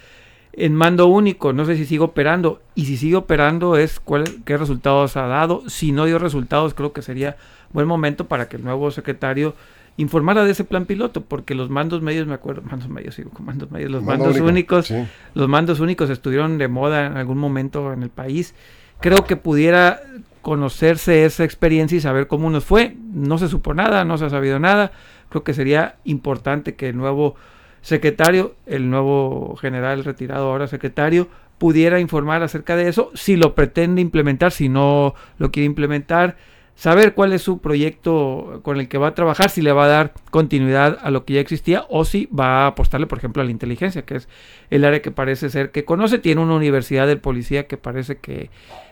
en 0.52 0.74
mando 0.74 1.06
único, 1.06 1.52
no 1.52 1.64
sé 1.64 1.76
si 1.76 1.86
sigue 1.86 2.02
operando, 2.02 2.60
y 2.74 2.86
si 2.86 2.96
sigue 2.96 3.14
operando 3.14 3.76
es 3.76 4.00
cuál, 4.00 4.42
qué 4.44 4.56
resultados 4.56 5.16
ha 5.16 5.28
dado, 5.28 5.62
si 5.68 5.92
no 5.92 6.06
dio 6.06 6.18
resultados 6.18 6.74
creo 6.74 6.92
que 6.92 7.02
sería 7.02 7.36
buen 7.72 7.86
momento 7.86 8.26
para 8.26 8.48
que 8.48 8.56
el 8.56 8.64
nuevo 8.64 8.90
secretario 8.90 9.54
informara 9.96 10.44
de 10.44 10.52
ese 10.52 10.64
plan 10.64 10.86
piloto, 10.86 11.22
porque 11.22 11.54
los 11.54 11.68
mandos 11.68 12.00
medios, 12.00 12.26
me 12.26 12.34
acuerdo, 12.34 12.62
mandos 12.62 12.88
medios, 12.88 13.14
sí, 13.14 13.22
mandos 13.40 13.70
medios, 13.70 13.90
los 13.90 14.02
mandos 14.02 14.40
únicos, 14.40 14.92
los 15.34 15.48
mandos 15.48 15.80
únicos 15.80 16.08
estuvieron 16.10 16.58
de 16.58 16.68
moda 16.68 17.06
en 17.06 17.16
algún 17.16 17.38
momento 17.38 17.92
en 17.92 18.02
el 18.02 18.10
país. 18.10 18.54
Creo 19.00 19.24
que 19.24 19.36
pudiera 19.36 20.00
conocerse 20.42 21.24
esa 21.24 21.44
experiencia 21.44 21.96
y 21.96 22.00
saber 22.00 22.26
cómo 22.26 22.50
nos 22.50 22.64
fue. 22.64 22.96
No 23.12 23.38
se 23.38 23.48
supo 23.48 23.74
nada, 23.74 24.04
no 24.04 24.16
se 24.16 24.26
ha 24.26 24.30
sabido 24.30 24.58
nada. 24.58 24.92
Creo 25.28 25.44
que 25.44 25.54
sería 25.54 25.96
importante 26.04 26.76
que 26.76 26.88
el 26.88 26.96
nuevo 26.96 27.34
secretario, 27.82 28.54
el 28.66 28.90
nuevo 28.90 29.56
general 29.56 30.04
retirado 30.04 30.50
ahora 30.50 30.66
secretario, 30.66 31.28
pudiera 31.58 32.00
informar 32.00 32.42
acerca 32.42 32.74
de 32.74 32.88
eso, 32.88 33.10
si 33.14 33.36
lo 33.36 33.54
pretende 33.54 34.00
implementar, 34.00 34.50
si 34.50 34.70
no 34.70 35.14
lo 35.38 35.50
quiere 35.50 35.66
implementar, 35.66 36.36
saber 36.80 37.12
cuál 37.12 37.34
es 37.34 37.42
su 37.42 37.58
proyecto 37.58 38.60
con 38.62 38.80
el 38.80 38.88
que 38.88 38.96
va 38.96 39.08
a 39.08 39.14
trabajar, 39.14 39.50
si 39.50 39.60
le 39.60 39.70
va 39.70 39.84
a 39.84 39.88
dar 39.88 40.14
continuidad 40.30 40.98
a 41.02 41.10
lo 41.10 41.26
que 41.26 41.34
ya 41.34 41.40
existía 41.42 41.84
o 41.90 42.06
si 42.06 42.24
va 42.28 42.64
a 42.64 42.68
apostarle, 42.68 43.06
por 43.06 43.18
ejemplo, 43.18 43.42
a 43.42 43.44
la 43.44 43.50
inteligencia, 43.50 44.06
que 44.06 44.14
es 44.14 44.30
el 44.70 44.86
área 44.86 45.02
que 45.02 45.10
parece 45.10 45.50
ser 45.50 45.72
que 45.72 45.84
conoce, 45.84 46.18
tiene 46.18 46.40
una 46.40 46.54
universidad 46.54 47.06
del 47.06 47.18
policía 47.18 47.66
que 47.66 47.76
parece 47.76 48.16
que, 48.16 48.48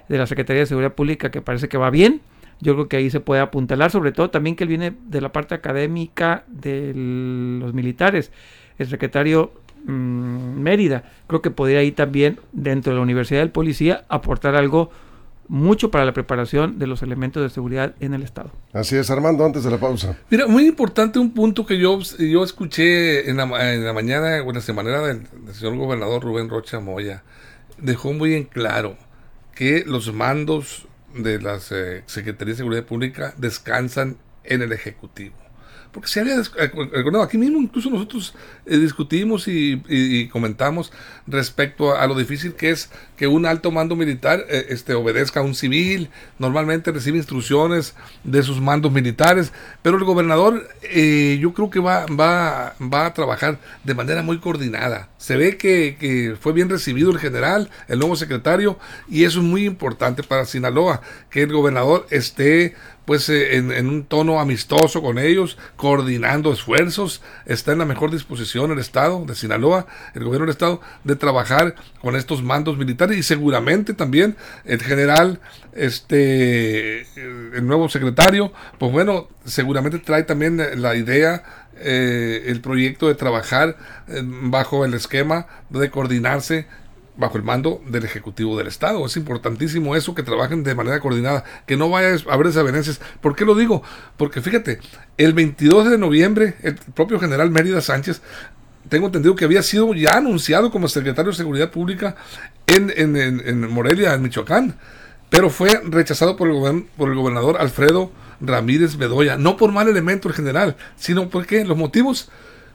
de 0.06 0.18
la 0.18 0.26
Secretaría 0.26 0.60
de 0.60 0.66
Seguridad 0.66 0.92
Pública, 0.92 1.30
que 1.30 1.40
parece 1.40 1.70
que 1.70 1.78
va 1.78 1.88
bien, 1.88 2.20
yo 2.60 2.74
creo 2.74 2.88
que 2.88 2.98
ahí 2.98 3.08
se 3.08 3.20
puede 3.20 3.40
apuntalar, 3.40 3.90
sobre 3.90 4.12
todo 4.12 4.28
también 4.28 4.54
que 4.54 4.64
él 4.64 4.68
viene 4.68 4.92
de 5.06 5.22
la 5.22 5.32
parte 5.32 5.54
académica 5.54 6.44
de 6.46 6.92
los 6.94 7.72
militares 7.72 8.32
el 8.76 8.86
secretario 8.88 9.50
mm, 9.86 10.60
Mérida. 10.60 11.04
Creo 11.26 11.40
que 11.40 11.50
podría 11.50 11.78
ahí 11.78 11.92
también, 11.92 12.38
dentro 12.52 12.92
de 12.92 12.98
la 12.98 13.02
Universidad 13.02 13.40
del 13.40 13.50
Policía, 13.50 14.04
aportar 14.10 14.56
algo 14.56 14.90
mucho 15.48 15.90
para 15.90 16.04
la 16.04 16.12
preparación 16.12 16.78
de 16.78 16.86
los 16.86 17.02
elementos 17.02 17.42
de 17.42 17.48
seguridad 17.48 17.94
en 18.00 18.14
el 18.14 18.22
Estado. 18.22 18.50
Así 18.72 18.96
es, 18.96 19.10
Armando, 19.10 19.44
antes 19.44 19.64
de 19.64 19.70
la 19.70 19.78
pausa. 19.78 20.16
Mira, 20.30 20.46
muy 20.46 20.66
importante 20.66 21.18
un 21.18 21.32
punto 21.32 21.66
que 21.66 21.78
yo, 21.78 21.98
yo 22.18 22.44
escuché 22.44 23.28
en 23.28 23.38
la, 23.38 23.74
en 23.74 23.84
la 23.84 23.92
mañana, 23.92 24.42
bueno, 24.42 24.60
de 24.60 24.72
manera 24.72 25.00
del, 25.02 25.26
señor 25.52 25.76
gobernador 25.76 26.22
Rubén 26.22 26.48
Rocha 26.48 26.80
Moya, 26.80 27.22
dejó 27.78 28.12
muy 28.12 28.34
en 28.34 28.44
claro 28.44 28.96
que 29.54 29.84
los 29.86 30.12
mandos 30.12 30.86
de 31.14 31.40
las 31.40 31.72
eh, 31.72 32.02
Secretaría 32.06 32.52
de 32.52 32.58
Seguridad 32.58 32.84
Pública 32.84 33.34
descansan 33.38 34.18
en 34.44 34.62
el 34.62 34.72
Ejecutivo 34.72 35.47
porque 35.92 36.08
se 36.08 36.20
había 36.20 36.36
recordado, 36.36 37.22
aquí 37.22 37.38
mismo 37.38 37.58
incluso 37.58 37.90
nosotros 37.90 38.34
eh, 38.66 38.76
discutimos 38.76 39.48
y, 39.48 40.28
comentamos 40.28 40.92
respecto 41.26 41.96
a, 41.96 42.06
lo 42.06 42.14
difícil 42.14 42.54
que 42.54 42.70
es 42.70 42.90
que 43.16 43.26
un 43.26 43.46
alto 43.46 43.70
mando 43.70 43.96
militar 43.96 44.44
eh, 44.48 44.66
este, 44.68 44.94
obedezca 44.94 45.40
a 45.40 45.42
un 45.42 45.54
civil, 45.54 46.10
normalmente 46.38 46.92
recibe 46.92 47.18
instrucciones 47.18 47.94
de 48.24 48.42
sus 48.42 48.60
mandos 48.60 48.92
militares, 48.92 49.52
pero 49.82 49.96
el 49.96 50.04
gobernador 50.04 50.68
eh, 50.82 51.38
yo 51.40 51.52
creo 51.52 51.70
que 51.70 51.80
va, 51.80 52.06
va, 52.06 52.74
va 52.80 53.06
a 53.06 53.14
trabajar 53.14 53.58
de 53.84 53.94
manera 53.94 54.22
muy 54.22 54.38
coordinada. 54.38 55.08
Se 55.16 55.36
ve 55.36 55.56
que 55.56 56.36
fue 56.40 56.52
bien 56.52 56.68
recibido 56.68 57.10
el 57.10 57.18
general, 57.18 57.70
el 57.88 57.98
nuevo 57.98 58.16
secretario, 58.16 58.78
y 59.08 59.24
eso 59.24 59.40
es 59.40 59.44
muy 59.44 59.64
importante 59.64 60.22
para 60.22 60.44
Sinaloa, 60.44 61.02
que 61.30 61.42
el 61.42 61.52
gobernador 61.52 62.06
esté 62.10 62.74
pues 63.08 63.26
eh, 63.30 63.56
en, 63.56 63.88
un 63.88 64.04
tono 64.04 64.38
amistoso 64.38 65.00
con 65.00 65.18
ellos, 65.18 65.56
coordinando 65.76 66.52
esfuerzos, 66.52 67.22
está 67.46 67.72
en 67.72 67.78
la 67.78 67.86
mejor 67.86 68.10
disposición 68.10 68.70
el 68.70 68.80
Estado 68.80 69.24
de 69.24 69.34
Sinaloa, 69.34 69.86
el 70.12 70.24
gobierno 70.24 70.44
del 70.44 70.52
Estado, 70.52 70.82
de 71.04 71.16
trabajar 71.16 71.74
con 72.02 72.16
estos 72.16 72.42
mandos 72.42 72.76
militares 72.76 73.16
y 73.16 73.22
seguramente 73.22 73.94
también 73.94 74.36
el 74.66 74.82
general, 74.82 75.40
este, 75.72 77.06
el 77.16 77.66
nuevo 77.66 77.88
secretario, 77.88 78.52
pues 78.78 78.92
bueno, 78.92 79.30
seguramente 79.46 80.00
trae 80.00 80.24
también 80.24 80.60
la 80.82 80.94
idea 80.94 81.70
eh, 81.80 82.42
el 82.48 82.60
proyecto 82.60 83.08
de 83.08 83.14
trabajar 83.14 83.78
eh, 84.08 84.20
bajo 84.22 84.84
el 84.84 84.92
esquema 84.92 85.46
de 85.70 85.88
coordinarse 85.88 86.66
bajo 87.18 87.36
el 87.36 87.42
mando 87.42 87.82
del 87.86 88.04
Ejecutivo 88.04 88.56
del 88.56 88.68
Estado. 88.68 89.04
Es 89.04 89.16
importantísimo 89.16 89.94
eso, 89.96 90.14
que 90.14 90.22
trabajen 90.22 90.62
de 90.62 90.74
manera 90.74 91.00
coordinada, 91.00 91.44
que 91.66 91.76
no 91.76 91.90
vaya 91.90 92.16
a 92.28 92.32
haber 92.32 92.46
desavenencias. 92.46 93.00
¿Por 93.20 93.36
qué 93.36 93.44
lo 93.44 93.54
digo? 93.54 93.82
Porque 94.16 94.40
fíjate, 94.40 94.78
el 95.18 95.34
22 95.34 95.90
de 95.90 95.98
noviembre, 95.98 96.54
el 96.62 96.76
propio 96.76 97.18
general 97.20 97.50
Mérida 97.50 97.80
Sánchez, 97.80 98.22
tengo 98.88 99.06
entendido 99.06 99.34
que 99.34 99.44
había 99.44 99.62
sido 99.62 99.92
ya 99.94 100.12
anunciado 100.12 100.70
como 100.70 100.88
secretario 100.88 101.32
de 101.32 101.36
Seguridad 101.36 101.70
Pública 101.70 102.16
en, 102.66 102.90
en, 102.96 103.16
en, 103.16 103.68
Morelia, 103.68 104.14
en 104.14 104.22
Michoacán, 104.22 104.76
pero 105.28 105.50
fue 105.50 105.82
rechazado 105.84 106.36
por 106.36 106.48
el, 106.48 106.84
por 106.96 107.10
el 107.10 107.16
gobernador 107.16 107.58
Alfredo 107.60 108.12
Ramírez 108.40 108.96
Bedoya, 108.96 109.36
no 109.36 109.56
por 109.56 109.72
mal 109.72 109.88
elemento 109.88 110.28
el 110.28 110.34
general, 110.34 110.76
sino 110.96 111.28
porque 111.28 111.64
los 111.64 111.76
motivos 111.76 112.30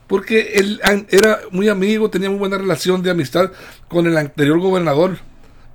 porque 0.07 0.53
él 0.55 0.81
era 1.10 1.39
muy 1.51 1.69
amigo, 1.69 2.10
tenía 2.10 2.29
muy 2.29 2.39
buena 2.39 2.57
relación 2.57 3.01
de 3.03 3.12
amistad 3.12 3.51
con 3.88 4.07
el 4.07 4.17
anterior 4.17 4.60
gobernador, 4.60 5.17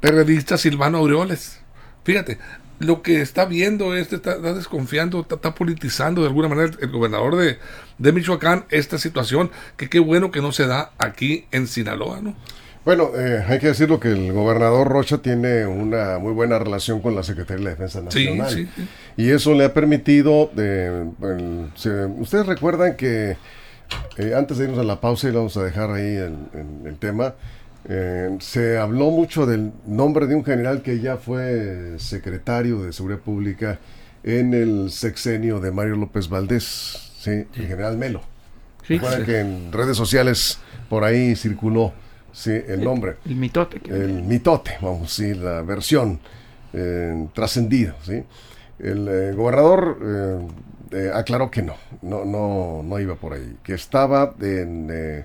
periodista 0.00 0.58
Silvano 0.58 0.98
Aureoles. 0.98 1.60
Fíjate, 2.04 2.38
lo 2.78 3.02
que 3.02 3.20
está 3.20 3.44
viendo, 3.44 3.96
este 3.96 4.16
está, 4.16 4.38
desconfiando, 4.38 5.26
está, 5.28 5.54
politizando 5.54 6.22
de 6.22 6.28
alguna 6.28 6.48
manera 6.48 6.70
el, 6.80 6.90
gobernador 6.90 7.36
de, 7.36 7.58
de, 7.98 8.12
Michoacán 8.12 8.64
esta 8.70 8.98
situación, 8.98 9.50
que 9.76 9.88
qué 9.88 9.98
bueno 9.98 10.30
que 10.30 10.40
no 10.40 10.52
se 10.52 10.66
da 10.66 10.92
aquí 10.98 11.46
en 11.50 11.66
Sinaloa, 11.66 12.20
¿no? 12.20 12.36
Bueno, 12.84 13.10
eh, 13.16 13.44
hay 13.46 13.58
que 13.58 13.66
decirlo 13.66 14.00
que 14.00 14.08
el 14.08 14.32
gobernador 14.32 14.88
Rocha 14.88 15.18
tiene 15.18 15.66
una 15.66 16.18
muy 16.18 16.32
buena 16.32 16.58
relación 16.58 17.02
con 17.02 17.14
la 17.14 17.22
Secretaría 17.22 17.58
de 17.58 17.64
la 17.64 17.70
Defensa 17.70 18.00
Nacional. 18.00 18.50
Sí, 18.50 18.66
sí, 18.74 18.88
Y 19.16 19.28
eso 19.28 19.52
le 19.52 19.64
ha 19.66 19.74
permitido, 19.74 20.50
eh, 20.56 21.04
ustedes 22.18 22.46
recuerdan 22.46 22.96
que 22.96 23.36
eh, 24.18 24.34
antes 24.34 24.58
de 24.58 24.64
irnos 24.64 24.80
a 24.80 24.82
la 24.82 25.00
pausa 25.00 25.28
y 25.28 25.30
vamos 25.30 25.56
a 25.56 25.62
dejar 25.62 25.90
ahí 25.90 26.16
el, 26.16 26.96
tema, 26.98 27.34
eh, 27.88 28.36
se 28.40 28.76
habló 28.76 29.10
mucho 29.10 29.46
del 29.46 29.72
nombre 29.86 30.26
de 30.26 30.34
un 30.34 30.44
general 30.44 30.82
que 30.82 31.00
ya 31.00 31.16
fue 31.16 31.94
secretario 31.98 32.82
de 32.82 32.92
Seguridad 32.92 33.20
Pública 33.20 33.78
en 34.24 34.54
el 34.54 34.90
sexenio 34.90 35.60
de 35.60 35.70
Mario 35.70 35.94
López 35.94 36.28
Valdés, 36.28 37.12
¿sí? 37.20 37.30
el 37.30 37.66
general 37.68 37.96
Melo. 37.96 38.22
Sí, 38.86 38.98
que 39.24 39.40
en 39.40 39.70
redes 39.70 39.96
sociales 39.96 40.58
por 40.88 41.04
ahí 41.04 41.36
circuló 41.36 41.92
sí, 42.32 42.50
el 42.50 42.82
nombre. 42.82 43.16
El, 43.24 43.36
mitote. 43.36 43.80
El 43.88 44.22
mitote, 44.22 44.78
vamos, 44.80 45.12
sí, 45.12 45.34
la 45.34 45.62
versión 45.62 46.18
eh, 46.72 47.28
trascendida. 47.34 47.94
¿sí? 48.02 48.24
El 48.80 49.34
gobernador 49.36 49.98
eh, 50.90 51.10
aclaró 51.12 51.50
que 51.50 51.62
no, 51.62 51.76
no, 52.02 52.24
no, 52.24 52.82
no 52.82 53.00
iba 53.00 53.14
por 53.14 53.34
ahí, 53.34 53.56
que 53.62 53.74
estaba 53.74 54.34
en 54.40 54.88
eh, 54.90 55.24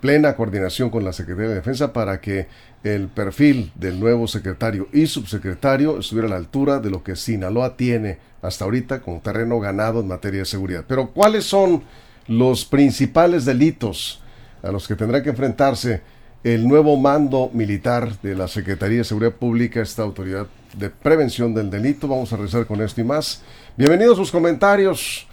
plena 0.00 0.34
coordinación 0.34 0.90
con 0.90 1.04
la 1.04 1.12
Secretaría 1.12 1.50
de 1.50 1.54
Defensa 1.56 1.92
para 1.92 2.20
que 2.20 2.48
el 2.82 3.08
perfil 3.08 3.72
del 3.74 4.00
nuevo 4.00 4.26
secretario 4.26 4.88
y 4.92 5.06
subsecretario 5.06 5.98
estuviera 5.98 6.26
a 6.26 6.30
la 6.30 6.36
altura 6.36 6.80
de 6.80 6.90
lo 6.90 7.04
que 7.04 7.14
Sinaloa 7.14 7.76
tiene 7.76 8.18
hasta 8.42 8.64
ahorita 8.64 9.00
con 9.00 9.20
terreno 9.20 9.60
ganado 9.60 10.00
en 10.00 10.08
materia 10.08 10.40
de 10.40 10.46
seguridad. 10.46 10.84
Pero 10.88 11.10
¿cuáles 11.10 11.44
son 11.44 11.84
los 12.26 12.64
principales 12.64 13.44
delitos 13.44 14.20
a 14.62 14.72
los 14.72 14.88
que 14.88 14.96
tendrá 14.96 15.22
que 15.22 15.30
enfrentarse 15.30 16.02
el 16.44 16.66
nuevo 16.66 16.96
mando 16.96 17.50
militar 17.52 18.20
de 18.20 18.34
la 18.34 18.48
Secretaría 18.48 18.98
de 18.98 19.04
Seguridad 19.04 19.32
Pública, 19.32 19.80
esta 19.80 20.02
autoridad 20.02 20.46
de 20.76 20.90
prevención 20.90 21.54
del 21.54 21.70
delito? 21.70 22.08
Vamos 22.08 22.32
a 22.32 22.36
rezar 22.36 22.66
con 22.66 22.80
esto 22.80 23.00
y 23.00 23.04
más. 23.04 23.42
Bienvenidos 23.76 24.16
sus 24.16 24.32
comentarios 24.32 25.26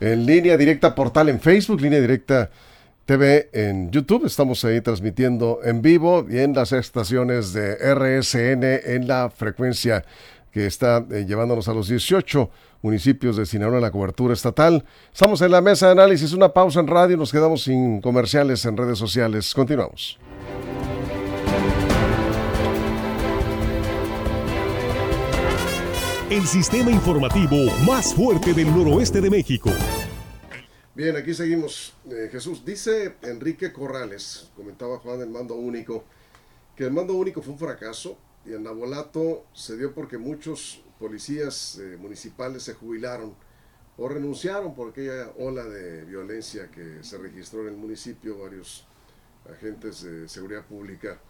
en 0.00 0.26
línea 0.26 0.56
directa 0.56 0.94
portal 0.94 1.28
en 1.28 1.40
Facebook, 1.40 1.80
línea 1.80 2.00
directa 2.00 2.50
TV 3.04 3.48
en 3.52 3.92
YouTube. 3.92 4.26
Estamos 4.26 4.64
ahí 4.64 4.80
transmitiendo 4.80 5.60
en 5.62 5.82
vivo 5.82 6.26
y 6.28 6.38
en 6.38 6.52
las 6.52 6.72
estaciones 6.72 7.52
de 7.52 7.76
RSN 7.94 8.64
en 8.64 9.06
la 9.06 9.30
frecuencia 9.30 10.04
que 10.50 10.66
está 10.66 11.04
eh, 11.10 11.26
llevándonos 11.28 11.68
a 11.68 11.74
los 11.74 11.88
18 11.88 12.50
municipios 12.82 13.36
de 13.36 13.46
Sinaloa 13.46 13.76
en 13.76 13.82
la 13.82 13.90
cobertura 13.90 14.34
estatal. 14.34 14.84
Estamos 15.12 15.40
en 15.42 15.52
la 15.52 15.60
mesa 15.60 15.86
de 15.86 15.92
análisis, 15.92 16.32
una 16.32 16.48
pausa 16.48 16.80
en 16.80 16.88
radio, 16.88 17.16
nos 17.16 17.30
quedamos 17.30 17.62
sin 17.62 18.00
comerciales 18.00 18.64
en 18.64 18.76
redes 18.76 18.98
sociales. 18.98 19.54
Continuamos. 19.54 20.18
El 26.30 26.44
sistema 26.44 26.90
informativo 26.90 27.70
más 27.86 28.12
fuerte 28.12 28.52
del 28.52 28.66
noroeste 28.74 29.20
de 29.20 29.30
México. 29.30 29.70
Bien, 30.92 31.14
aquí 31.14 31.32
seguimos. 31.32 31.94
Eh, 32.10 32.28
Jesús, 32.32 32.64
dice 32.64 33.14
Enrique 33.22 33.72
Corrales, 33.72 34.50
comentaba 34.56 34.98
Juan 34.98 35.20
del 35.20 35.30
mando 35.30 35.54
único, 35.54 36.04
que 36.74 36.84
el 36.84 36.90
mando 36.90 37.14
único 37.14 37.42
fue 37.42 37.52
un 37.52 37.60
fracaso 37.60 38.18
y 38.44 38.52
el 38.52 38.62
Nabolato 38.64 39.44
se 39.52 39.76
dio 39.76 39.94
porque 39.94 40.18
muchos 40.18 40.82
policías 40.98 41.78
eh, 41.78 41.96
municipales 41.96 42.64
se 42.64 42.74
jubilaron 42.74 43.34
o 43.96 44.08
renunciaron 44.08 44.74
por 44.74 44.90
aquella 44.90 45.30
ola 45.38 45.62
de 45.62 46.04
violencia 46.06 46.72
que 46.72 47.04
se 47.04 47.18
registró 47.18 47.62
en 47.62 47.68
el 47.68 47.76
municipio, 47.76 48.38
varios 48.38 48.84
agentes 49.48 50.02
de 50.02 50.28
seguridad 50.28 50.64
pública 50.64 51.20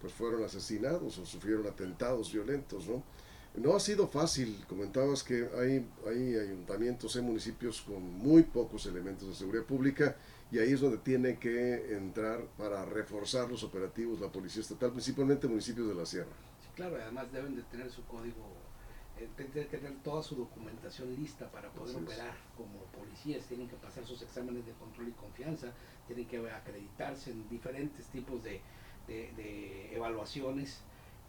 pues 0.00 0.12
fueron 0.12 0.42
asesinados 0.42 1.18
o 1.18 1.26
sufrieron 1.26 1.68
atentados 1.68 2.32
violentos, 2.32 2.88
¿no? 2.88 3.04
No 3.54 3.74
ha 3.74 3.80
sido 3.80 4.06
fácil, 4.06 4.64
comentabas 4.68 5.24
que 5.24 5.48
hay, 5.58 5.84
hay 6.06 6.36
ayuntamientos, 6.36 7.16
hay 7.16 7.22
municipios 7.22 7.80
con 7.82 8.02
muy 8.18 8.44
pocos 8.44 8.86
elementos 8.86 9.28
de 9.28 9.34
seguridad 9.34 9.64
pública 9.64 10.16
y 10.52 10.58
ahí 10.58 10.72
es 10.72 10.80
donde 10.80 10.98
tiene 10.98 11.38
que 11.38 11.96
entrar 11.96 12.44
para 12.56 12.84
reforzar 12.84 13.50
los 13.50 13.62
operativos 13.64 14.20
la 14.20 14.28
Policía 14.28 14.62
Estatal, 14.62 14.92
principalmente 14.92 15.48
municipios 15.48 15.88
de 15.88 15.94
la 15.94 16.06
Sierra. 16.06 16.30
Sí, 16.62 16.68
claro, 16.74 16.96
además 17.00 17.32
deben 17.32 17.56
de 17.56 17.62
tener 17.62 17.90
su 17.90 18.04
código, 18.04 18.54
eh, 19.18 19.28
tienen 19.36 19.52
que 19.68 19.78
tener 19.78 19.96
toda 20.02 20.22
su 20.22 20.36
documentación 20.36 21.14
lista 21.16 21.50
para 21.50 21.70
poder 21.70 21.96
operar 21.96 22.36
como 22.56 22.84
policías, 22.96 23.44
tienen 23.46 23.68
que 23.68 23.76
pasar 23.76 24.04
sus 24.04 24.22
exámenes 24.22 24.64
de 24.64 24.72
control 24.72 25.08
y 25.08 25.12
confianza, 25.12 25.72
tienen 26.06 26.26
que 26.26 26.38
acreditarse 26.50 27.30
en 27.30 27.48
diferentes 27.48 28.06
tipos 28.06 28.42
de, 28.42 28.60
de, 29.06 29.94
evaluaciones 29.94 30.80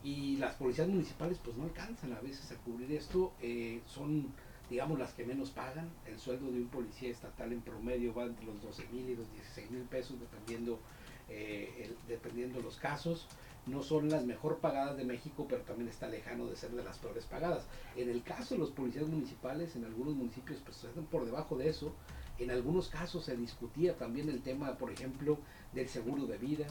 y 0.03 0.37
las 0.37 0.55
policías 0.55 0.87
municipales 0.87 1.39
pues 1.43 1.55
no 1.57 1.65
alcanzan 1.65 2.13
a 2.13 2.19
veces 2.21 2.51
a 2.51 2.55
cubrir 2.57 2.91
esto, 2.91 3.33
eh, 3.41 3.81
son 3.85 4.33
digamos, 4.71 4.97
las 4.97 5.11
que 5.11 5.25
menos 5.25 5.51
pagan. 5.51 5.89
El 6.07 6.17
sueldo 6.17 6.49
de 6.49 6.59
un 6.61 6.69
policía 6.69 7.09
estatal 7.09 7.51
en 7.51 7.61
promedio 7.61 8.13
va 8.15 8.23
entre 8.23 8.45
los 8.45 8.61
12 8.63 8.87
mil 8.93 9.09
y 9.09 9.15
los 9.17 9.31
16 9.33 9.69
mil 9.69 9.83
pesos, 9.83 10.17
dependiendo, 10.17 10.79
eh, 11.27 11.93
dependiendo 12.07 12.61
los 12.61 12.77
casos. 12.77 13.27
No 13.67 13.83
son 13.83 14.09
las 14.09 14.25
mejor 14.25 14.59
pagadas 14.59 14.97
de 14.97 15.03
México, 15.03 15.45
pero 15.47 15.61
también 15.63 15.89
está 15.89 16.07
lejano 16.07 16.47
de 16.47 16.55
ser 16.55 16.71
de 16.71 16.83
las 16.83 16.97
peores 16.97 17.25
pagadas. 17.25 17.65
En 17.97 18.09
el 18.09 18.23
caso 18.23 18.55
de 18.55 18.59
los 18.59 18.71
policías 18.71 19.07
municipales, 19.07 19.75
en 19.75 19.83
algunos 19.83 20.15
municipios 20.15 20.59
pues 20.63 20.83
están 20.83 21.05
por 21.05 21.25
debajo 21.25 21.57
de 21.57 21.69
eso. 21.69 21.93
En 22.39 22.49
algunos 22.49 22.87
casos 22.87 23.25
se 23.25 23.35
discutía 23.35 23.97
también 23.97 24.29
el 24.29 24.41
tema, 24.41 24.77
por 24.77 24.89
ejemplo, 24.89 25.37
del 25.73 25.89
seguro 25.89 26.25
de 26.25 26.37
vida. 26.37 26.65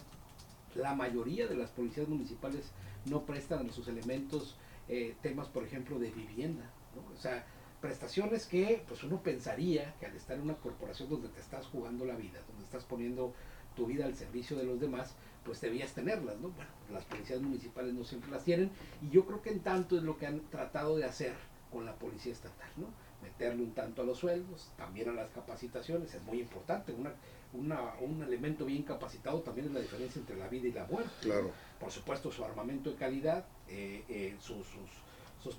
La 0.74 0.94
mayoría 0.94 1.46
de 1.46 1.56
las 1.56 1.70
policías 1.70 2.08
municipales 2.08 2.70
no 3.06 3.24
prestan 3.24 3.68
a 3.68 3.72
sus 3.72 3.88
elementos 3.88 4.56
eh, 4.88 5.14
temas, 5.22 5.48
por 5.48 5.64
ejemplo, 5.64 5.98
de 5.98 6.10
vivienda. 6.10 6.70
O 7.14 7.16
sea, 7.16 7.44
prestaciones 7.80 8.46
que 8.46 8.82
pues 8.86 9.02
uno 9.04 9.22
pensaría 9.22 9.94
que 9.98 10.06
al 10.06 10.16
estar 10.16 10.36
en 10.36 10.42
una 10.42 10.56
corporación 10.56 11.08
donde 11.08 11.28
te 11.28 11.40
estás 11.40 11.66
jugando 11.66 12.04
la 12.04 12.16
vida, 12.16 12.40
donde 12.48 12.64
estás 12.64 12.84
poniendo 12.84 13.32
tu 13.74 13.86
vida 13.86 14.04
al 14.04 14.14
servicio 14.14 14.56
de 14.56 14.64
los 14.64 14.80
demás, 14.80 15.14
pues 15.44 15.60
debías 15.60 15.92
tenerlas, 15.92 16.38
¿no? 16.38 16.50
Bueno, 16.50 16.70
las 16.92 17.04
policías 17.04 17.40
municipales 17.40 17.94
no 17.94 18.04
siempre 18.04 18.30
las 18.30 18.44
tienen 18.44 18.70
y 19.00 19.10
yo 19.10 19.24
creo 19.24 19.40
que 19.42 19.50
en 19.50 19.60
tanto 19.60 19.96
es 19.96 20.02
lo 20.02 20.18
que 20.18 20.26
han 20.26 20.40
tratado 20.50 20.96
de 20.96 21.04
hacer 21.04 21.34
con 21.70 21.86
la 21.86 21.94
policía 21.94 22.32
estatal, 22.32 22.68
¿no? 22.76 22.88
Meterle 23.22 23.62
un 23.62 23.72
tanto 23.72 24.02
a 24.02 24.04
los 24.04 24.18
sueldos, 24.18 24.70
también 24.76 25.08
a 25.08 25.12
las 25.12 25.30
capacitaciones, 25.30 26.14
es 26.14 26.22
muy 26.22 26.40
importante, 26.40 26.92
una, 26.92 27.12
una, 27.52 27.94
un 28.00 28.22
elemento 28.22 28.64
bien 28.64 28.82
capacitado 28.82 29.40
también 29.40 29.68
es 29.68 29.72
la 29.72 29.80
diferencia 29.80 30.20
entre 30.20 30.36
la 30.36 30.48
vida 30.48 30.68
y 30.68 30.72
la 30.72 30.84
muerte. 30.84 31.10
Claro. 31.22 31.50
Por 31.78 31.90
supuesto, 31.90 32.30
su 32.30 32.44
armamento 32.44 32.90
de 32.90 32.96
calidad, 32.96 33.44
eh, 33.68 34.04
eh, 34.08 34.36
sus, 34.40 34.66
sus, 34.66 34.90
sus 35.42 35.56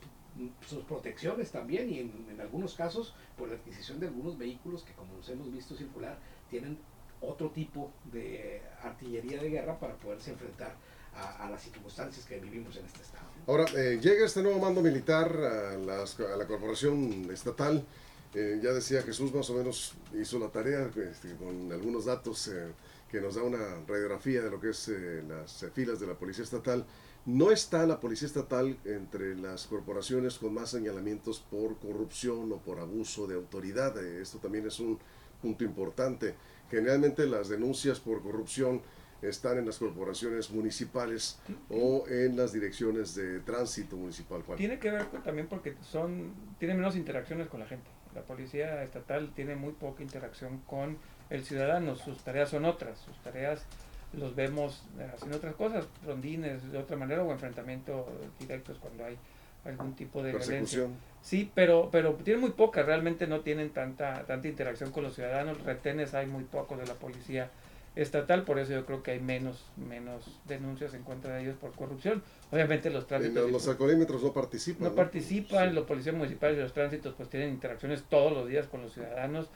sus 0.67 0.83
protecciones 0.85 1.51
también 1.51 1.89
y 1.89 1.99
en, 1.99 2.39
algunos 2.39 2.75
casos 2.75 3.13
por 3.37 3.49
la 3.49 3.55
adquisición 3.55 3.99
de 3.99 4.07
algunos 4.07 4.37
vehículos 4.37 4.83
que 4.83 4.93
como 4.93 5.15
los 5.15 5.27
hemos 5.29 5.51
visto 5.51 5.75
circular 5.75 6.17
tienen 6.49 6.77
otro 7.21 7.49
tipo 7.49 7.91
de 8.11 8.61
artillería 8.81 9.41
de 9.41 9.49
guerra 9.49 9.79
para 9.79 9.95
poderse 9.95 10.31
enfrentar 10.31 10.75
a, 11.13 11.49
las 11.49 11.61
circunstancias 11.61 12.25
que 12.25 12.39
vivimos 12.39 12.77
en 12.77 12.85
este 12.85 13.01
estado. 13.01 13.25
Ahora, 13.45 13.65
eh, 13.75 13.99
llega 14.01 14.25
este 14.25 14.41
nuevo 14.41 14.59
mando 14.59 14.81
militar 14.81 15.29
a, 15.35 15.77
la 15.77 16.47
corporación 16.47 17.29
estatal. 17.31 17.85
Eh, 18.33 18.59
ya 18.61 18.71
decía 18.71 19.01
Jesús, 19.01 19.33
más 19.33 19.49
o 19.49 19.55
menos 19.55 19.93
hizo 20.13 20.39
la 20.39 20.47
tarea 20.47 20.89
este, 21.09 21.35
con 21.35 21.71
algunos 21.71 22.05
datos 22.05 22.47
eh, 22.47 22.71
que 23.09 23.19
nos 23.19 23.35
da 23.35 23.43
una 23.43 23.59
radiografía 23.87 24.41
de 24.41 24.49
lo 24.49 24.59
que 24.59 24.69
es 24.69 24.89
las 25.27 25.65
filas 25.73 25.99
de 25.99 26.07
la 26.07 26.13
Policía 26.13 26.43
Estatal. 26.43 26.85
No 27.25 27.51
está 27.51 27.85
la 27.85 27.99
Policía 27.99 28.27
Estatal 28.27 28.77
entre 28.83 29.35
las 29.35 29.67
corporaciones 29.67 30.39
con 30.39 30.53
más 30.55 30.71
señalamientos 30.71 31.39
por 31.39 31.77
corrupción 31.77 32.51
o 32.51 32.57
por 32.57 32.79
abuso 32.79 33.27
de 33.27 33.35
autoridad. 33.35 33.95
Eh, 34.03 34.21
esto 34.21 34.39
también 34.39 34.65
es 34.65 34.79
un 34.79 34.97
punto 35.41 35.63
importante. 35.63 36.33
Generalmente 36.71 37.27
las 37.27 37.49
denuncias 37.49 37.99
por 37.99 38.23
corrupción 38.23 38.81
están 39.21 39.59
en 39.59 39.67
las 39.67 39.77
corporaciones 39.77 40.49
municipales 40.49 41.37
o 41.69 42.05
en 42.07 42.35
las 42.35 42.53
direcciones 42.53 43.13
de 43.13 43.41
tránsito 43.41 43.97
municipal. 43.97 44.41
Tiene 44.57 44.79
que 44.79 44.89
ver 44.89 45.05
también 45.23 45.47
porque 45.47 45.75
son 45.81 46.33
tiene 46.57 46.73
menos 46.73 46.95
interacciones 46.95 47.49
con 47.49 47.59
la 47.59 47.67
gente. 47.67 47.87
La 48.15 48.21
policía 48.21 48.83
estatal 48.83 49.31
tiene 49.35 49.55
muy 49.55 49.73
poca 49.73 50.03
interacción 50.03 50.59
con 50.67 50.97
el 51.29 51.43
ciudadano. 51.43 51.95
Sus 51.95 52.23
tareas 52.23 52.49
son 52.49 52.65
otras. 52.65 52.99
Sus 52.99 53.17
tareas 53.19 53.65
los 54.13 54.35
vemos 54.35 54.83
haciendo 55.13 55.37
otras 55.37 55.55
cosas, 55.55 55.85
rondines 56.05 56.71
de 56.71 56.77
otra 56.77 56.97
manera 56.97 57.23
o 57.23 57.31
enfrentamientos 57.31 58.05
directos 58.39 58.77
cuando 58.79 59.05
hay 59.05 59.17
algún 59.65 59.95
tipo 59.95 60.23
de 60.23 60.31
violencia. 60.31 60.87
Sí, 61.21 61.49
pero, 61.53 61.89
pero 61.91 62.13
tienen 62.15 62.41
muy 62.41 62.51
pocas, 62.51 62.85
realmente 62.85 63.27
no 63.27 63.41
tienen 63.41 63.69
tanta, 63.69 64.23
tanta 64.25 64.47
interacción 64.47 64.91
con 64.91 65.03
los 65.03 65.13
ciudadanos, 65.13 65.61
retenes 65.63 66.13
hay 66.13 66.25
muy 66.25 66.43
pocos 66.43 66.79
de 66.79 66.87
la 66.87 66.95
policía 66.95 67.49
estatal, 67.95 68.43
por 68.43 68.59
eso 68.59 68.71
yo 68.71 68.85
creo 68.85 69.03
que 69.03 69.11
hay 69.11 69.19
menos, 69.19 69.65
menos 69.75 70.39
denuncias 70.47 70.93
en 70.93 71.03
contra 71.03 71.35
de 71.35 71.43
ellos 71.43 71.55
por 71.59 71.71
corrupción. 71.73 72.23
Obviamente 72.51 72.89
los 72.89 73.07
tránsitos... 73.07 73.51
los 73.51 73.67
alcoholímetros 73.67 74.23
no 74.23 74.33
participan. 74.33 74.89
No, 74.89 74.95
participan, 74.95 75.75
los 75.75 75.85
policías 75.85 76.15
municipales 76.15 76.57
y 76.57 76.61
los 76.61 76.73
tránsitos 76.73 77.13
pues 77.15 77.29
tienen 77.29 77.49
interacciones 77.49 78.03
todos 78.03 78.31
los 78.31 78.47
días 78.47 78.67
con 78.67 78.81
los 78.81 78.93
ciudadanos, 78.93 79.49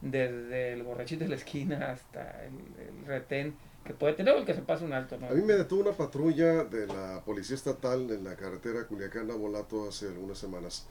desde 0.00 0.72
el 0.72 0.82
borrachito 0.82 1.24
de 1.24 1.30
la 1.30 1.36
esquina 1.36 1.90
hasta 1.90 2.44
el, 2.44 2.54
el 2.86 3.06
retén 3.06 3.54
que 3.84 3.94
puede 3.94 4.14
tener 4.14 4.34
o 4.36 4.44
que 4.44 4.54
se 4.54 4.62
pase 4.62 4.84
un 4.84 4.92
alto. 4.92 5.16
A 5.16 5.34
mí 5.34 5.42
me 5.42 5.54
detuvo 5.54 5.80
una 5.80 5.92
patrulla 5.92 6.64
de 6.64 6.86
la 6.86 7.22
Policía 7.24 7.56
Estatal 7.56 8.10
en 8.10 8.24
la 8.24 8.36
carretera 8.36 8.86
Culiacán 8.86 9.30
a 9.30 9.34
Volato 9.34 9.88
hace 9.88 10.08
algunas 10.08 10.38
semanas. 10.38 10.86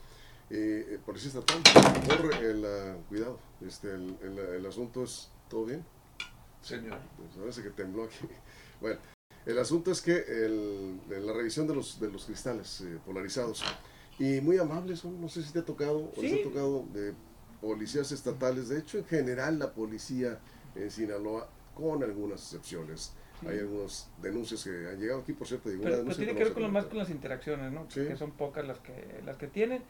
Eh, 0.50 0.98
policía 1.06 1.28
Estatal, 1.28 1.62
por 2.08 2.34
el 2.34 2.64
uh, 2.64 3.08
cuidado, 3.08 3.38
este, 3.64 3.94
el, 3.94 4.16
el, 4.56 4.66
asunto 4.66 5.04
es, 5.04 5.30
¿todo 5.48 5.64
bien? 5.64 5.84
Señor. 6.62 6.98
Pues 7.16 7.30
parece 7.36 7.62
que 7.62 7.70
tembló 7.70 8.04
aquí. 8.04 8.18
Bueno, 8.80 8.98
el 9.44 9.58
asunto 9.58 9.92
es 9.92 10.00
que 10.00 10.16
el, 10.16 10.98
la 11.08 11.34
revisión 11.34 11.66
de 11.66 11.74
los, 11.74 12.00
de 12.00 12.10
los 12.10 12.24
cristales 12.24 12.80
eh, 12.80 12.98
polarizados, 13.04 13.62
y 14.18 14.40
muy 14.40 14.56
amables, 14.56 15.04
no 15.04 15.28
sé 15.28 15.42
si 15.42 15.52
te 15.52 15.58
ha 15.58 15.64
tocado, 15.66 16.10
o 16.16 16.22
les 16.22 16.40
ha 16.40 16.42
tocado 16.42 16.86
de 16.94 17.12
policías 17.60 18.10
estatales, 18.10 18.70
de 18.70 18.78
hecho 18.78 18.96
en 18.96 19.04
general 19.04 19.58
la 19.58 19.74
policía 19.74 20.38
en 20.74 20.90
Sinaloa 20.90 21.48
con 21.74 22.02
algunas 22.02 22.42
excepciones. 22.42 23.12
Hay 23.46 23.58
algunas 23.58 24.10
denuncias 24.20 24.62
que 24.62 24.70
han 24.70 24.98
llegado 24.98 25.20
aquí, 25.20 25.32
por 25.32 25.46
cierto. 25.46 25.70
Pero, 25.82 26.04
tiene 26.14 26.34
que 26.34 26.44
ver 26.44 26.52
con 26.52 26.62
lo 26.62 26.68
más 26.68 26.84
con 26.84 26.98
las 26.98 27.08
interacciones, 27.08 27.72
¿no? 27.72 27.88
Que 27.88 28.16
son 28.16 28.32
pocas 28.32 28.66
las 28.66 28.78
que, 28.78 29.22
las 29.24 29.38
que 29.38 29.46
tienen. 29.46 29.82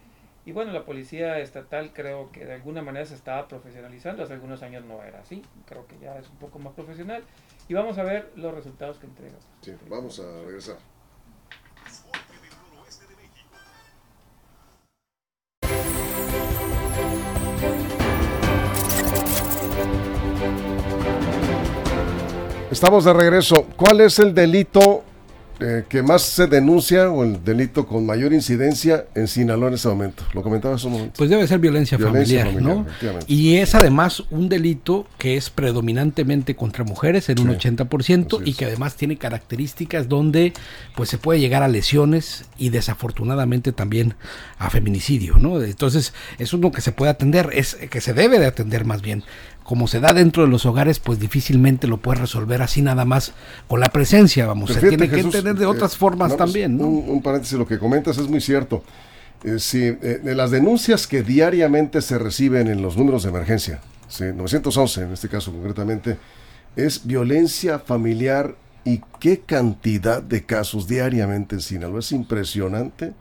Y 0.51 0.53
bueno, 0.53 0.73
la 0.73 0.85
policía 0.85 1.39
estatal 1.39 1.93
creo 1.93 2.33
que 2.33 2.45
de 2.45 2.55
alguna 2.55 2.83
manera 2.83 3.07
se 3.07 3.15
estaba 3.15 3.47
profesionalizando. 3.47 4.25
Hace 4.25 4.33
algunos 4.33 4.65
años 4.65 4.85
no 4.85 5.01
era 5.01 5.21
así. 5.21 5.45
Creo 5.65 5.87
que 5.87 5.97
ya 6.01 6.19
es 6.19 6.29
un 6.29 6.39
poco 6.39 6.59
más 6.59 6.73
profesional. 6.73 7.23
Y 7.69 7.75
vamos 7.75 7.99
a 7.99 8.03
ver 8.03 8.33
los 8.35 8.53
resultados 8.53 8.99
que 8.99 9.07
entrega. 9.07 9.37
Sí, 9.61 9.73
vamos 9.89 10.19
a 10.19 10.43
regresar. 10.45 10.77
Estamos 22.73 23.05
de 23.05 23.13
regreso. 23.13 23.69
¿Cuál 23.77 24.01
es 24.01 24.19
el 24.19 24.35
delito 24.35 25.05
eh, 25.61 25.85
que 25.89 26.03
más 26.03 26.23
se 26.23 26.47
denuncia 26.47 27.11
o 27.11 27.25
el 27.25 27.45
delito 27.45 27.87
con 27.87 28.07
mayor 28.07 28.33
incidencia 28.33 29.07
en 29.15 29.29
Sinaloa 29.29 29.69
en 29.69 29.75
ese 29.75 29.89
momento? 29.89 30.25
Lo 30.33 30.43
comentaba 30.43 30.75
hace 30.75 30.87
un 30.87 30.95
momento. 30.95 31.15
Pues 31.17 31.31
debe 31.31 31.47
ser 31.47 31.59
violencia, 31.59 31.99
familiar, 31.99 32.55
¿no? 32.61 32.87
Y 33.27 33.57
es 33.57 33.75
además 33.75 34.25
un 34.31 34.49
delito 34.49 35.07
que 35.19 35.37
es 35.37 35.51
predominantemente 35.51 36.57
contra 36.57 36.85
mujeres 36.85 37.29
en 37.29 37.41
un 37.41 37.49
80% 37.49 38.43
y 38.45 38.55
que 38.55 38.65
además 38.65 38.97
tiene 38.97 39.17
características 39.17 40.09
donde 40.09 40.53
pues 40.97 41.09
se 41.09 41.19
puede 41.19 41.41
llegar 41.41 41.63
a 41.63 41.69
lesiones 41.69 42.45
y 42.59 42.71
desafortunadamente 42.71 43.73
también 43.73 44.15
a 44.59 44.71
feminicidio, 44.71 45.37
¿no? 45.39 45.63
Entonces, 45.63 46.13
es 46.39 46.53
uno 46.53 46.73
que 46.73 46.81
se 46.81 46.93
puede 46.93 47.11
atender, 47.11 47.51
es 47.53 47.75
que 47.75 48.01
se 48.01 48.15
debe 48.15 48.39
de 48.39 48.47
atender 48.47 48.85
más 48.85 49.03
bien 49.03 49.25
como 49.65 49.87
se 49.87 50.01
da 50.01 50.13
dentro 50.13 50.43
de 50.43 50.49
los 50.49 50.67
hogares, 50.67 50.99
pues 50.99 51.19
difícilmente 51.19 51.87
lo 51.87 51.99
puede 51.99 52.21
resolver 52.21 52.63
así 52.63 52.83
nada 52.83 53.05
más 53.05 53.33
con 53.69 53.81
la 53.81 53.89
presencia, 53.89 54.47
vamos, 54.47 54.73
se 54.73 54.81
tiene 54.81 55.09
que 55.09 55.21
entender 55.21 55.55
de 55.55 55.67
otras 55.67 55.95
eh, 55.95 55.97
formas 55.97 56.37
también. 56.37 56.77
¿no? 56.77 56.87
Un, 56.87 57.23
paréntesis, 57.23 57.59
lo 57.59 57.67
que 57.67 57.79
comentas 57.79 58.19
es 58.19 58.29
muy 58.29 58.41
cierto. 58.41 58.83
Eh, 59.45 59.59
si, 59.59 59.85
eh, 59.85 60.21
de 60.23 60.35
las 60.35 60.51
denuncias 60.51 61.07
que 61.07 61.23
diariamente 61.23 62.03
se 62.03 62.19
reciben 62.19 62.69
en 62.69 62.83
los 62.83 62.97
números 62.97 63.23
de 63.23 63.31
emergencia, 63.31 63.81
911 64.19 65.03
en 65.03 65.13
este 65.13 65.29
caso 65.29 65.53
concretamente, 65.53 66.19
es 66.77 67.07
violencia 67.07 67.79
familiar 67.79 68.57
y 68.85 69.01
qué 69.19 69.41
cantidad 69.41 70.23
de 70.23 70.45
casos 70.45 70.89
diariamente 70.89 71.55
en 71.55 71.61
Sinaloa. 71.61 72.01
Es 72.01 72.13
impresionante 72.13 73.13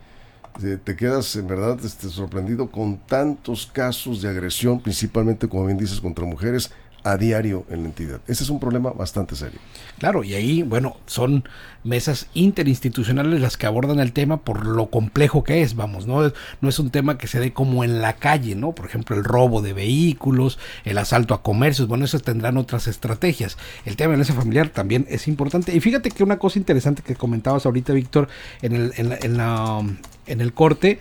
te 0.60 0.96
quedas 0.96 1.36
en 1.36 1.48
verdad 1.48 1.78
este, 1.84 2.10
sorprendido 2.10 2.70
con 2.70 2.98
tantos 2.98 3.66
casos 3.66 4.22
de 4.22 4.30
agresión, 4.30 4.80
principalmente, 4.80 5.48
como 5.48 5.66
bien 5.66 5.78
dices, 5.78 6.02
contra 6.02 6.26
mujeres 6.26 6.72
a 7.04 7.18
diario 7.18 7.66
en 7.70 7.84
la 7.84 7.90
entidad. 7.90 8.22
Ese 8.28 8.44
es 8.44 8.50
un 8.50 8.60
problema 8.60 8.92
bastante 8.92 9.36
serio. 9.36 9.60
Claro, 9.98 10.24
y 10.24 10.34
ahí, 10.34 10.64
bueno, 10.64 10.98
son 11.06 11.48
mesas 11.84 12.28
interinstitucionales 12.34 13.40
las 13.40 13.58
que 13.58 13.66
abordan 13.66 14.00
el 14.00 14.12
tema 14.12 14.42
por 14.42 14.66
lo 14.66 14.90
complejo 14.90 15.44
que 15.44 15.62
es, 15.62 15.76
vamos, 15.76 16.08
¿no? 16.08 16.32
No 16.62 16.70
es 16.70 16.80
un 16.80 16.90
tema 16.90 17.18
que 17.18 17.28
se 17.28 17.40
dé 17.40 17.54
como 17.54 17.84
en 17.84 18.02
la 18.02 18.14
calle, 18.14 18.56
¿no? 18.56 18.74
Por 18.74 18.86
ejemplo, 18.86 19.16
el 19.16 19.24
robo 19.24 19.62
de 19.62 19.74
vehículos, 19.74 20.60
el 20.84 20.98
asalto 20.98 21.34
a 21.34 21.42
comercios, 21.42 21.88
bueno, 21.88 22.06
eso 22.06 22.20
tendrán 22.20 22.58
otras 22.58 22.88
estrategias. 22.88 23.58
El 23.86 23.96
tema 23.96 24.10
de 24.10 24.18
violencia 24.18 24.36
familiar 24.36 24.70
también 24.70 25.06
es 25.10 25.28
importante. 25.28 25.76
Y 25.76 25.80
fíjate 25.80 26.12
que 26.12 26.24
una 26.24 26.38
cosa 26.38 26.60
interesante 26.60 27.02
que 27.02 27.16
comentabas 27.16 27.66
ahorita, 27.66 27.94
Víctor, 27.94 28.28
en 28.62 28.76
el, 28.76 28.94
en 28.96 29.38
la, 29.38 29.82
en 30.28 30.42
el 30.42 30.54
corte, 30.54 31.00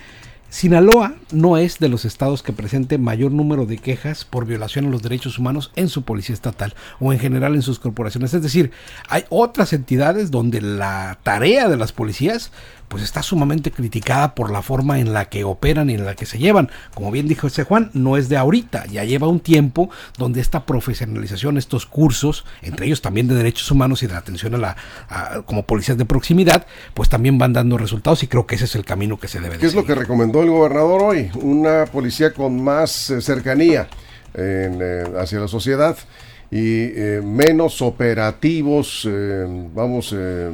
Sinaloa 0.51 1.15
no 1.31 1.59
es 1.59 1.79
de 1.79 1.91
los 1.91 2.07
estados 2.07 2.43
que 2.43 2.55
presente 2.55 2.97
mayor 2.97 3.33
número 3.33 3.67
de 3.67 3.77
quejas 3.77 4.25
por 4.25 4.47
violación 4.47 4.87
a 4.87 4.89
los 4.91 5.03
derechos 5.03 5.39
humanos 5.39 5.73
en 5.77 5.91
su 5.91 6.03
policía 6.03 6.35
estatal 6.35 6.75
o 7.01 7.13
en 7.13 7.19
general 7.19 7.55
en 7.55 7.61
sus 7.61 7.79
corporaciones. 7.79 8.33
Es 8.33 8.43
decir, 8.43 8.71
hay 9.11 9.25
otras 9.29 9.75
entidades 9.75 10.31
donde 10.31 10.63
la 10.63 11.19
tarea 11.23 11.69
de 11.69 11.77
las 11.77 11.93
policías 11.93 12.51
pues 12.89 13.03
está 13.03 13.23
sumamente 13.23 13.71
criticada 13.71 14.35
por 14.35 14.51
la 14.51 14.63
forma 14.63 14.99
en 14.99 15.13
la 15.13 15.27
que 15.27 15.45
operan 15.45 15.91
y 15.91 15.95
en 15.95 16.05
la 16.05 16.15
que 16.15 16.27
se 16.27 16.39
llevan. 16.39 16.71
Como 16.95 17.11
bien 17.11 17.29
dijo 17.29 17.47
ese 17.47 17.65
Juan, 17.65 17.91
no 17.93 18.17
es 18.17 18.29
de 18.29 18.37
ahorita, 18.37 18.87
ya 18.87 19.05
lleva 19.05 19.29
un 19.29 19.41
tiempo 19.41 19.91
donde 20.17 20.41
esta 20.41 20.67
profesionalización, 20.67 21.59
estos 21.59 21.87
cursos, 21.87 22.45
entre 22.63 22.87
ellos 22.87 23.03
también 23.03 23.29
de 23.29 23.35
derechos 23.35 23.71
humanos 23.71 24.03
y 24.03 24.07
de 24.07 24.17
atención 24.17 24.55
a 24.55 24.59
la 24.59 24.77
como 25.47 25.65
policías 25.65 25.99
de 25.99 26.05
proximidad, 26.05 26.67
pues 26.95 27.09
también 27.09 27.39
van 27.39 27.53
dando 27.53 27.79
resultados 27.79 28.23
y 28.23 28.27
creo 28.27 28.47
que 28.47 28.55
ese 28.57 28.65
es 28.65 28.75
el 28.75 28.85
camino 28.85 29.19
que 29.19 29.29
se 29.29 29.41
debe. 29.41 29.59
¿Qué 29.59 29.67
es 29.67 29.75
lo 29.75 29.85
que 29.85 29.95
recomendó 29.95 30.43
el 30.43 30.51
gobernador 30.51 31.03
hoy? 31.03 31.31
Una 31.35 31.87
policía 31.87 32.33
con 32.33 32.63
más 32.63 33.11
eh, 33.11 33.21
cercanía 33.21 33.89
eh, 34.35 35.05
hacia 35.19 35.41
la 35.41 35.49
sociedad 35.49 35.97
y 36.51 36.85
eh, 36.95 37.21
menos 37.23 37.83
operativos, 37.83 39.07
eh, 39.09 39.47
vamos, 39.75 40.15
eh, 40.17 40.51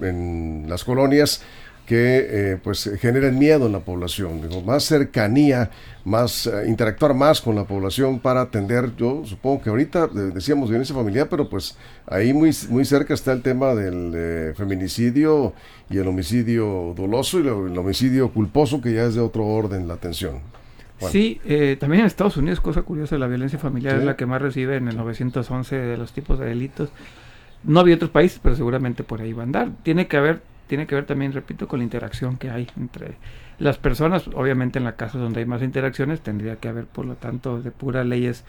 en, 0.00 0.64
las 0.68 0.82
colonias 0.82 1.42
que 1.86 2.58
pues 2.64 2.90
generen 2.98 3.38
miedo 3.38 3.66
en 3.66 3.72
la 3.72 3.80
población, 3.80 4.40
digo, 4.40 4.62
más 4.62 4.84
cercanía, 4.84 5.70
más 6.06 6.48
interactuar 6.66 7.12
más 7.12 7.42
con 7.42 7.56
la 7.56 7.64
población 7.64 8.20
para 8.20 8.40
atender, 8.40 8.96
yo 8.96 9.22
supongo 9.26 9.60
que 9.60 9.68
ahorita 9.68 10.06
decíamos 10.06 10.70
violencia 10.70 10.96
familiar, 10.96 11.28
pero 11.28 11.50
pues 11.50 11.76
ahí 12.06 12.32
muy, 12.32 12.56
muy 12.70 12.86
cerca 12.86 13.12
está 13.12 13.32
el 13.32 13.42
tema 13.42 13.74
del 13.74 14.54
feminicidio 14.54 15.52
y 15.90 15.98
el 15.98 16.08
homicidio 16.08 16.94
doloso 16.96 17.38
y 17.38 17.42
el 17.42 17.76
homicidio 17.76 18.32
culposo 18.32 18.80
que 18.80 18.94
ya 18.94 19.04
es 19.04 19.14
de 19.14 19.20
otro 19.20 19.44
orden 19.44 19.86
la 19.86 19.92
atención. 19.92 20.40
Sí, 21.00 21.40
eh, 21.44 21.76
también 21.78 22.00
en 22.00 22.06
Estados 22.06 22.36
Unidos, 22.36 22.60
cosa 22.60 22.82
curiosa, 22.82 23.18
la 23.18 23.26
violencia 23.26 23.58
familiar 23.58 23.96
es 23.96 24.04
la 24.04 24.16
que 24.16 24.26
más 24.26 24.40
recibe 24.40 24.76
en 24.76 24.88
el 24.88 24.96
911 24.96 25.76
de 25.76 25.96
los 25.96 26.12
tipos 26.12 26.38
de 26.38 26.46
delitos. 26.46 26.90
No 27.64 27.80
había 27.80 27.96
otros 27.96 28.10
países, 28.10 28.40
pero 28.42 28.54
seguramente 28.54 29.02
por 29.02 29.20
ahí 29.20 29.32
va 29.32 29.42
a 29.42 29.46
andar. 29.46 29.70
Tiene 29.82 30.06
que 30.06 30.16
haber, 30.16 30.42
tiene 30.66 30.86
que 30.86 30.94
ver 30.94 31.06
también, 31.06 31.32
repito, 31.32 31.66
con 31.66 31.80
la 31.80 31.84
interacción 31.84 32.36
que 32.36 32.50
hay 32.50 32.68
entre 32.78 33.16
las 33.58 33.78
personas. 33.78 34.28
Obviamente 34.34 34.78
en 34.78 34.84
la 34.84 34.96
casa 34.96 35.18
donde 35.18 35.40
hay 35.40 35.46
más 35.46 35.62
interacciones 35.62 36.20
tendría 36.20 36.56
que 36.56 36.68
haber, 36.68 36.86
por 36.86 37.06
lo 37.06 37.14
tanto, 37.16 37.60
de 37.60 37.70
puras 37.70 38.06
leyes 38.06 38.44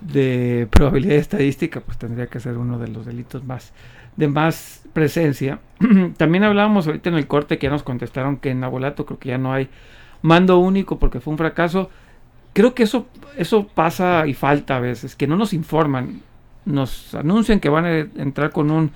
de 0.00 0.66
probabilidad 0.70 1.16
estadística, 1.16 1.80
pues 1.80 1.96
tendría 1.96 2.26
que 2.26 2.40
ser 2.40 2.58
uno 2.58 2.78
de 2.78 2.88
los 2.88 3.06
delitos 3.06 3.44
más 3.44 3.72
de 4.16 4.28
más 4.28 4.82
presencia. 4.92 5.60
también 6.16 6.44
hablábamos 6.44 6.86
ahorita 6.86 7.10
en 7.10 7.16
el 7.16 7.26
corte 7.26 7.58
que 7.58 7.66
ya 7.66 7.70
nos 7.70 7.82
contestaron 7.82 8.36
que 8.36 8.50
en 8.50 8.62
Abolato 8.64 9.06
creo 9.06 9.18
que 9.18 9.30
ya 9.30 9.38
no 9.38 9.52
hay 9.52 9.68
mando 10.22 10.58
único 10.58 10.98
porque 10.98 11.20
fue 11.20 11.32
un 11.32 11.38
fracaso. 11.38 11.90
Creo 12.52 12.74
que 12.74 12.84
eso, 12.84 13.06
eso 13.36 13.66
pasa 13.66 14.26
y 14.26 14.34
falta 14.34 14.76
a 14.76 14.80
veces, 14.80 15.16
que 15.16 15.26
no 15.26 15.36
nos 15.36 15.52
informan, 15.52 16.22
nos 16.64 17.14
anuncian 17.14 17.60
que 17.60 17.68
van 17.68 17.84
a 17.84 17.98
entrar 17.98 18.50
con 18.50 18.70
un 18.70 18.92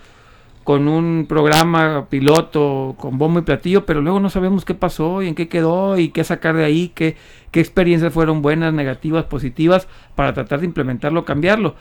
con 0.66 0.88
un 0.88 1.26
programa 1.28 2.06
piloto 2.10 2.96
con 2.98 3.18
bombo 3.18 3.38
y 3.38 3.42
platillo, 3.42 3.86
pero 3.86 4.00
luego 4.00 4.18
no 4.18 4.30
sabemos 4.30 4.64
qué 4.64 4.74
pasó 4.74 5.22
y 5.22 5.28
en 5.28 5.36
qué 5.36 5.46
quedó 5.46 5.96
y 5.96 6.08
qué 6.08 6.24
sacar 6.24 6.56
de 6.56 6.64
ahí, 6.64 6.90
qué, 6.92 7.16
qué 7.52 7.60
experiencias 7.60 8.12
fueron 8.12 8.42
buenas, 8.42 8.74
negativas, 8.74 9.26
positivas, 9.26 9.86
para 10.16 10.34
tratar 10.34 10.58
de 10.58 10.66
implementarlo, 10.66 11.24
cambiarlo. 11.24 11.76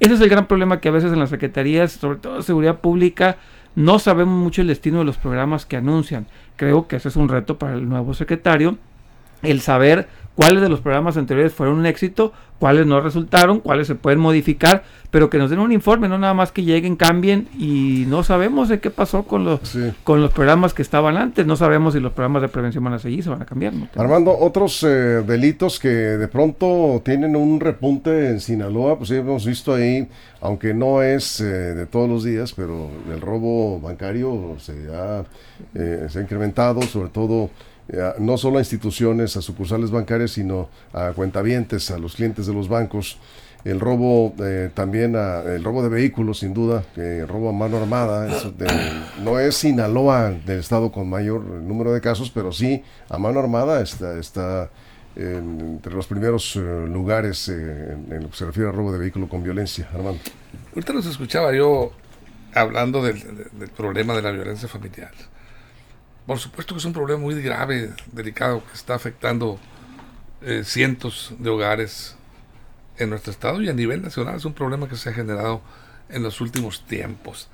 Ese 0.00 0.12
es 0.12 0.20
el 0.20 0.28
gran 0.28 0.46
problema 0.48 0.82
que 0.82 0.90
a 0.90 0.92
veces 0.92 1.14
en 1.14 1.18
las 1.18 1.30
secretarías, 1.30 1.92
sobre 1.92 2.18
todo 2.18 2.36
de 2.36 2.42
seguridad 2.42 2.82
pública, 2.82 3.38
no 3.76 3.98
sabemos 3.98 4.42
mucho 4.42 4.62
el 4.62 4.68
destino 4.68 4.98
de 4.98 5.04
los 5.04 5.18
programas 5.18 5.66
que 5.66 5.76
anuncian. 5.76 6.26
Creo 6.56 6.88
que 6.88 6.96
ese 6.96 7.08
es 7.08 7.16
un 7.16 7.28
reto 7.28 7.58
para 7.58 7.74
el 7.74 7.88
nuevo 7.88 8.14
secretario, 8.14 8.78
el 9.42 9.60
saber 9.60 10.08
cuáles 10.36 10.62
de 10.62 10.68
los 10.68 10.80
programas 10.80 11.16
anteriores 11.16 11.52
fueron 11.52 11.78
un 11.78 11.86
éxito, 11.86 12.32
cuáles 12.58 12.86
no 12.86 13.00
resultaron, 13.00 13.60
cuáles 13.60 13.86
se 13.86 13.94
pueden 13.94 14.20
modificar, 14.20 14.84
pero 15.10 15.30
que 15.30 15.38
nos 15.38 15.50
den 15.50 15.58
un 15.58 15.72
informe, 15.72 16.08
no 16.08 16.18
nada 16.18 16.34
más 16.34 16.52
que 16.52 16.62
lleguen, 16.62 16.96
cambien 16.96 17.48
y 17.58 18.04
no 18.06 18.22
sabemos 18.22 18.68
de 18.68 18.78
qué 18.78 18.90
pasó 18.90 19.24
con 19.24 19.44
los, 19.44 19.60
con 20.04 20.20
los 20.20 20.32
programas 20.32 20.74
que 20.74 20.82
estaban 20.82 21.16
antes, 21.16 21.46
no 21.46 21.56
sabemos 21.56 21.94
si 21.94 22.00
los 22.00 22.12
programas 22.12 22.42
de 22.42 22.48
prevención 22.48 22.84
van 22.84 22.92
a 22.92 22.98
seguir, 22.98 23.24
se 23.24 23.30
van 23.30 23.42
a 23.42 23.46
cambiar. 23.46 23.72
Armando, 23.96 24.36
otros 24.38 24.82
eh, 24.82 25.22
delitos 25.26 25.80
que 25.80 25.88
de 25.88 26.28
pronto 26.28 27.00
tienen 27.04 27.34
un 27.34 27.58
repunte 27.58 28.28
en 28.28 28.40
Sinaloa, 28.40 28.98
pues 28.98 29.10
hemos 29.12 29.46
visto 29.46 29.74
ahí, 29.74 30.06
aunque 30.42 30.74
no 30.74 31.02
es 31.02 31.40
eh, 31.40 31.44
de 31.44 31.86
todos 31.86 32.08
los 32.08 32.24
días, 32.24 32.52
pero 32.52 32.90
el 33.10 33.20
robo 33.22 33.80
bancario 33.80 34.56
se 34.58 34.94
ha, 34.94 35.24
eh, 35.74 36.06
se 36.10 36.18
ha 36.18 36.22
incrementado, 36.22 36.82
sobre 36.82 37.08
todo 37.08 37.48
no 38.18 38.36
solo 38.36 38.58
a 38.58 38.60
instituciones, 38.60 39.36
a 39.36 39.42
sucursales 39.42 39.90
bancarias, 39.90 40.32
sino 40.32 40.68
a 40.92 41.12
cuentavientes, 41.12 41.90
a 41.90 41.98
los 41.98 42.16
clientes 42.16 42.46
de 42.46 42.52
los 42.52 42.68
bancos. 42.68 43.18
El 43.64 43.80
robo 43.80 44.32
eh, 44.44 44.70
también, 44.72 45.16
a, 45.16 45.40
el 45.40 45.64
robo 45.64 45.82
de 45.82 45.88
vehículos, 45.88 46.38
sin 46.38 46.54
duda, 46.54 46.84
el 46.96 47.26
robo 47.26 47.48
a 47.48 47.52
mano 47.52 47.78
armada, 47.78 48.28
no 49.24 49.40
es 49.40 49.56
Sinaloa 49.56 50.30
del 50.30 50.60
estado 50.60 50.92
con 50.92 51.10
mayor 51.10 51.42
número 51.42 51.92
de 51.92 52.00
casos, 52.00 52.30
pero 52.30 52.52
sí 52.52 52.84
a 53.08 53.18
mano 53.18 53.40
armada 53.40 53.82
está, 53.82 54.18
está 54.18 54.70
entre 55.16 55.94
los 55.94 56.06
primeros 56.06 56.56
eh, 56.56 56.60
lugares 56.60 57.48
eh, 57.48 57.92
en, 58.10 58.22
lo 58.22 58.30
que 58.30 58.36
se 58.36 58.44
refiere 58.44 58.68
al 58.68 58.76
robo 58.76 58.92
de 58.92 58.98
vehículo 58.98 59.28
con 59.28 59.42
violencia. 59.42 59.88
Armando. 59.92 60.20
Ahorita 60.74 60.92
nos 60.92 61.06
escuchaba 61.06 61.52
yo 61.54 61.90
hablando 62.54 63.02
del 63.02 63.18
problema 63.76 64.14
de 64.14 64.22
la 64.22 64.30
violencia 64.30 64.68
familiar. 64.68 65.12
Por 66.26 66.38
supuesto 66.38 66.74
que 66.74 66.78
es 66.80 66.84
un 66.84 66.92
problema 66.92 67.20
muy 67.20 67.40
grave, 67.40 67.92
delicado, 68.12 68.64
que 68.66 68.74
está 68.74 68.94
afectando 68.94 69.60
eh, 70.42 70.62
cientos 70.64 71.32
de 71.38 71.50
hogares 71.50 72.16
en 72.98 73.10
nuestro 73.10 73.30
estado 73.30 73.62
y 73.62 73.68
a 73.68 73.72
nivel 73.72 74.02
nacional. 74.02 74.36
Es 74.36 74.44
un 74.44 74.54
problema 74.54 74.88
que 74.88 74.96
se 74.96 75.10
ha 75.10 75.12
generado 75.12 75.62
en 76.08 76.24
los 76.24 76.40
últimos 76.40 76.84
tiempos. 76.84 77.48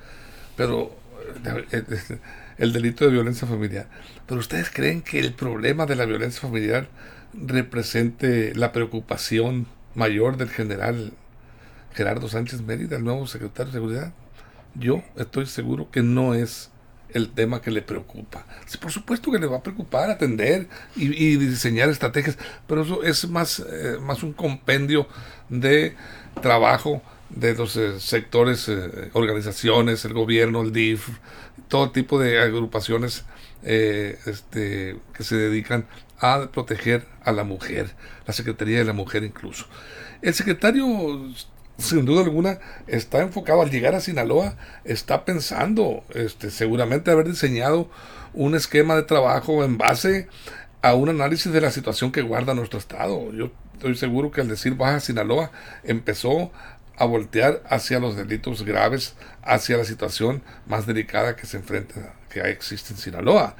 Pero 0.57 0.95
eh, 1.45 1.83
eh, 1.87 2.19
el 2.57 2.73
delito 2.73 3.05
de 3.05 3.11
violencia 3.11 3.47
familiar. 3.47 3.87
Pero 4.25 4.39
ustedes 4.39 4.69
creen 4.71 5.01
que 5.01 5.19
el 5.19 5.33
problema 5.33 5.85
de 5.85 5.95
la 5.95 6.05
violencia 6.05 6.41
familiar 6.41 6.87
represente 7.33 8.55
la 8.55 8.71
preocupación 8.71 9.67
mayor 9.95 10.37
del 10.37 10.49
general 10.49 11.13
Gerardo 11.93 12.27
Sánchez 12.27 12.61
Mérida, 12.61 12.97
el 12.97 13.03
nuevo 13.03 13.27
secretario 13.27 13.71
de 13.71 13.77
Seguridad. 13.77 14.13
Yo 14.75 15.03
estoy 15.15 15.45
seguro 15.45 15.91
que 15.91 16.01
no 16.01 16.33
es 16.33 16.71
el 17.13 17.29
tema 17.29 17.61
que 17.61 17.71
le 17.71 17.81
preocupa. 17.81 18.45
por 18.81 18.91
supuesto 18.91 19.31
que 19.31 19.39
le 19.39 19.47
va 19.47 19.57
a 19.57 19.63
preocupar 19.63 20.09
atender 20.09 20.67
y, 20.95 21.37
diseñar 21.37 21.89
estrategias, 21.89 22.37
pero 22.67 22.81
eso 22.81 23.03
es 23.03 23.29
más, 23.29 23.59
eh, 23.59 23.97
más 24.01 24.23
un 24.23 24.33
compendio 24.33 25.07
de 25.49 25.95
trabajo 26.41 27.01
de 27.29 27.55
los 27.55 27.75
eh, 27.77 27.99
sectores, 27.99 28.67
eh, 28.67 29.09
organizaciones, 29.13 30.05
el 30.05 30.13
gobierno, 30.13 30.61
el 30.61 30.73
DIF, 30.73 31.09
todo 31.67 31.91
tipo 31.91 32.19
de 32.19 32.39
agrupaciones 32.39 33.25
este, 33.63 34.97
que 35.13 35.23
se 35.23 35.37
dedican 35.37 35.87
a 36.19 36.49
proteger 36.51 37.05
a 37.23 37.31
la 37.31 37.45
mujer, 37.45 37.91
la 38.27 38.33
Secretaría 38.33 38.79
de 38.79 38.83
la 38.83 38.93
Mujer 38.93 39.23
incluso. 39.23 39.67
El 40.21 40.33
secretario 40.33 40.85
sin 41.77 42.05
duda 42.05 42.23
alguna, 42.23 42.59
está 42.87 43.21
enfocado 43.21 43.61
al 43.61 43.71
llegar 43.71 43.95
a 43.95 43.99
Sinaloa, 43.99 44.55
está 44.83 45.25
pensando, 45.25 46.03
este, 46.13 46.51
seguramente 46.51 47.11
haber 47.11 47.27
diseñado 47.27 47.89
un 48.33 48.55
esquema 48.55 48.95
de 48.95 49.03
trabajo 49.03 49.63
en 49.63 49.77
base 49.77 50.27
a 50.81 50.95
un 50.95 51.09
análisis 51.09 51.51
de 51.51 51.61
la 51.61 51.71
situación 51.71 52.11
que 52.11 52.21
guarda 52.21 52.53
nuestro 52.53 52.79
estado. 52.79 53.31
Yo 53.33 53.51
estoy 53.73 53.95
seguro 53.95 54.31
que 54.31 54.41
al 54.41 54.47
decir 54.47 54.75
Baja 54.75 54.99
Sinaloa 54.99 55.51
empezó 55.83 56.51
a 56.97 57.05
voltear 57.05 57.63
hacia 57.67 57.99
los 57.99 58.15
delitos 58.15 58.63
graves, 58.63 59.15
hacia 59.41 59.77
la 59.77 59.85
situación 59.85 60.43
más 60.67 60.85
delicada 60.85 61.35
que 61.35 61.47
se 61.47 61.57
enfrenta, 61.57 62.13
que 62.29 62.41
existe 62.41 62.93
en 62.93 62.99
Sinaloa. 62.99 63.55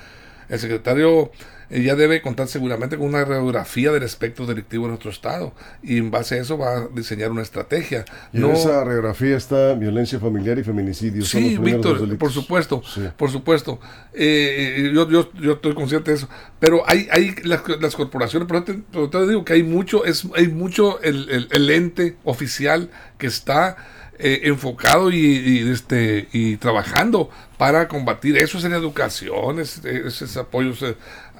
El 0.49 0.59
secretario 0.59 1.31
eh, 1.69 1.81
ya 1.81 1.95
debe 1.95 2.21
contar 2.21 2.47
seguramente 2.47 2.97
con 2.97 3.07
una 3.07 3.25
radiografía 3.25 3.91
del 3.91 4.03
espectro 4.03 4.45
delictivo 4.45 4.85
en 4.85 4.91
nuestro 4.91 5.11
estado 5.11 5.53
y 5.81 5.97
en 5.97 6.11
base 6.11 6.35
a 6.35 6.41
eso 6.41 6.57
va 6.57 6.77
a 6.77 6.87
diseñar 6.87 7.31
una 7.31 7.41
estrategia. 7.41 8.05
Y 8.31 8.37
en 8.37 8.51
esa 8.51 8.83
radiografía 8.83 9.37
está 9.37 9.73
violencia 9.73 10.19
familiar 10.19 10.57
y 10.59 10.63
feminicidio. 10.63 11.23
Sí, 11.25 11.57
Víctor, 11.57 12.17
por 12.17 12.31
supuesto, 12.31 12.81
por 13.17 13.31
supuesto. 13.31 13.79
Eh, 14.13 14.91
yo, 14.93 15.09
yo, 15.09 15.31
yo, 15.33 15.53
estoy 15.53 15.73
consciente 15.73 16.11
de 16.11 16.17
eso. 16.17 16.29
Pero 16.59 16.83
hay, 16.87 17.07
hay 17.11 17.35
las, 17.43 17.95
corporaciones, 17.95 18.47
pero 18.47 19.09
te, 19.09 19.27
digo 19.27 19.43
que 19.43 19.53
hay 19.53 19.63
mucho, 19.63 20.05
es, 20.05 20.27
hay 20.35 20.47
mucho 20.47 21.01
el, 21.01 21.47
el, 21.51 21.69
ente 21.69 22.17
oficial 22.23 22.89
que 23.17 23.27
está 23.27 23.75
eh, 24.19 24.41
enfocado 24.43 25.11
y, 25.11 25.69
este, 25.71 26.27
y 26.31 26.57
trabajando 26.57 27.29
para 27.57 27.87
combatir 27.87 28.37
eso 28.37 28.57
es 28.57 28.63
en 28.63 28.73
educación, 28.73 29.59
es, 29.59 29.83
es, 29.83 30.37
apoyos 30.37 30.85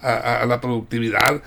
a, 0.03 0.45
la 0.45 0.61
productividad, 0.61 1.41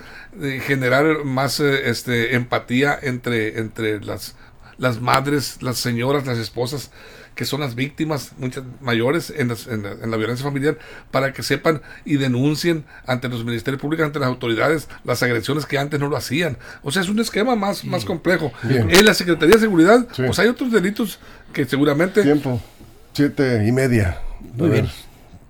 generar 0.61 1.23
más 1.23 1.59
eh, 1.59 1.89
este, 1.89 2.35
empatía 2.35 2.97
entre, 3.01 3.59
entre 3.59 4.01
las, 4.01 4.35
las 4.77 4.99
madres, 5.01 5.61
las 5.61 5.77
señoras, 5.77 6.25
las 6.25 6.37
esposas 6.37 6.91
que 7.37 7.45
son 7.45 7.61
las 7.61 7.75
víctimas, 7.75 8.31
muchas 8.39 8.63
mayores 8.81 9.31
en, 9.33 9.49
la, 9.49 10.17
violencia 10.17 10.43
familiar, 10.43 10.79
para 11.11 11.33
que 11.33 11.43
sepan 11.43 11.81
y 12.03 12.17
denuncien 12.17 12.83
ante 13.05 13.29
los 13.29 13.45
ministerios 13.45 13.79
públicos, 13.79 14.07
ante 14.07 14.19
las 14.19 14.27
autoridades, 14.27 14.89
las 15.05 15.21
agresiones 15.21 15.67
que 15.67 15.77
antes 15.77 15.99
no 15.99 16.09
lo 16.09 16.17
hacían. 16.17 16.57
O 16.81 16.91
sea, 16.91 17.03
es 17.03 17.09
un 17.09 17.19
esquema 17.19 17.55
más, 17.55 17.85
más 17.85 18.05
complejo. 18.05 18.51
En 18.67 19.05
la 19.05 19.13
Secretaría 19.13 19.55
de 19.55 19.61
Seguridad, 19.61 20.07
pues 20.17 20.39
hay 20.39 20.47
otros 20.47 20.71
delitos 20.71 21.19
que 21.53 21.65
seguramente... 21.65 22.23
Tiempo, 22.23 22.59
siete 23.13 23.63
y 23.65 23.71
media. 23.71 24.19
Muy 24.55 24.69
bien. 24.69 24.89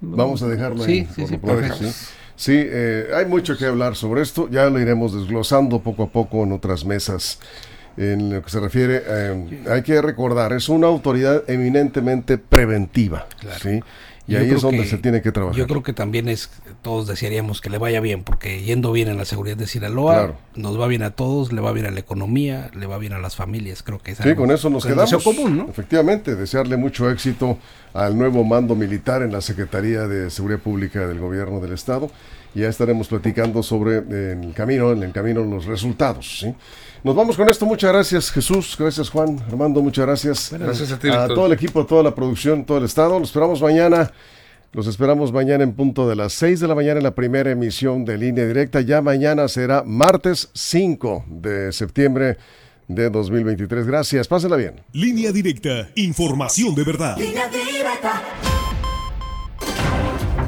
Vamos 0.02 0.44
a 0.44 0.48
dejarlo 0.48 0.84
ahí. 0.84 1.08
Sí, 1.16 1.26
sí, 1.26 1.28
sí, 1.28 1.38
Sí, 2.38 2.54
eh, 2.56 3.08
hay 3.16 3.26
mucho 3.26 3.58
que 3.58 3.66
hablar 3.66 3.96
sobre 3.96 4.22
esto, 4.22 4.48
ya 4.50 4.70
lo 4.70 4.80
iremos 4.80 5.12
desglosando 5.12 5.80
poco 5.82 6.04
a 6.04 6.10
poco 6.10 6.44
en 6.44 6.52
otras 6.52 6.86
mesas. 6.86 7.40
En 7.98 8.32
lo 8.32 8.44
que 8.44 8.50
se 8.52 8.60
refiere, 8.60 9.02
eh, 9.08 9.64
hay 9.68 9.82
que 9.82 10.00
recordar, 10.04 10.54
es 10.54 10.70
una 10.70 10.86
autoridad 10.86 11.50
eminentemente 11.50 12.38
preventiva. 12.38 13.26
¿sí? 13.60 13.82
Y 14.28 14.36
ahí 14.36 14.50
es 14.50 14.62
donde 14.62 14.86
se 14.86 14.98
tiene 14.98 15.22
que 15.22 15.32
trabajar. 15.32 15.58
Yo 15.58 15.68
creo 15.68 15.84
que 15.84 15.94
también 15.94 16.28
es, 16.28 16.50
todos 16.82 17.08
desearíamos 17.08 17.62
que 17.62 17.70
le 17.70 17.78
vaya 17.78 18.02
bien, 18.02 18.24
porque 18.24 18.62
yendo 18.62 18.92
bien 18.92 19.08
en 19.08 19.18
la 19.18 19.24
seguridad 19.24 19.56
de 19.56 19.68
Sinaloa, 19.68 20.36
nos 20.56 20.80
va 20.80 20.88
bien 20.88 21.04
a 21.04 21.12
todos, 21.12 21.54
le 21.54 21.62
va 21.62 21.72
bien 21.72 21.86
a 21.86 21.92
la 21.92 22.00
economía, 22.02 22.70
le 22.76 22.88
va 22.88 22.98
bien 22.98 23.14
a 23.14 23.20
las 23.20 23.38
familias, 23.38 23.84
creo 23.84 24.00
que 24.00 24.12
es 24.12 24.18
Sí, 24.18 24.36
con 24.36 24.52
eso 24.52 24.70
nos 24.70 24.86
quedamos. 24.86 25.24
común, 25.24 25.58
¿no? 25.58 25.70
Efectivamente, 25.70 26.36
desearle 26.36 26.76
mucho 26.76 27.10
éxito 27.10 27.58
al 27.94 28.18
nuevo 28.18 28.44
mando 28.44 28.76
militar 28.76 29.22
en 29.22 29.32
la 29.32 29.42
Secretaría 29.42 30.08
de 30.08 30.30
Seguridad 30.30 30.60
Pública 30.60 31.08
del 31.08 31.20
Gobierno 31.20 31.60
del 31.60 31.72
Estado. 31.74 32.12
Y 32.54 32.62
ya 32.62 32.70
estaremos 32.70 33.08
platicando 33.08 33.62
sobre 33.62 33.98
en 33.98 34.44
el 34.44 34.54
camino, 34.54 34.92
en 34.92 35.04
el 35.04 35.12
camino 35.12 35.44
los 35.44 35.66
resultados, 35.66 36.40
¿sí? 36.40 36.56
Nos 37.04 37.16
vamos 37.16 37.38
con 37.38 37.50
esto. 37.50 37.66
Muchas 37.66 37.92
gracias, 37.92 38.32
Jesús. 38.32 38.76
Gracias, 38.78 39.10
Juan. 39.10 39.40
Armando, 39.48 39.82
muchas 39.82 40.06
gracias. 40.06 40.50
Gracias 40.52 40.92
a 40.92 41.00
ti, 41.00 41.10
A 41.10 41.28
todo 41.28 41.46
el 41.46 41.54
equipo, 41.54 41.82
a 41.82 41.88
toda 41.88 42.04
la 42.04 42.14
producción, 42.14 42.66
todo 42.66 42.80
el 42.80 42.86
estado. 42.86 43.20
Los 43.20 43.30
esperamos 43.30 43.62
mañana. 43.62 44.12
Los 44.74 44.86
esperamos 44.88 45.32
mañana 45.32 45.64
en 45.64 45.74
punto 45.74 46.10
de 46.10 46.16
las 46.16 46.34
6 46.34 46.60
de 46.60 46.68
la 46.68 46.76
mañana 46.76 46.98
en 46.98 47.04
la 47.04 47.16
primera 47.16 47.50
emisión 47.50 48.04
de 48.04 48.18
línea 48.18 48.46
directa. 48.46 48.82
Ya 48.82 49.02
mañana 49.02 49.48
será 49.48 49.84
martes 49.84 50.50
5 50.54 51.26
de 51.28 51.72
septiembre 51.72 52.38
de 52.88 53.10
2023. 53.10 53.88
Gracias, 53.88 54.28
pásenla 54.28 54.58
bien. 54.58 54.82
Línea 54.92 55.32
directa, 55.32 55.90
información 55.96 56.76
de 56.76 56.84
verdad. 56.84 57.18
Línea 57.18 57.48
directa. 57.48 58.22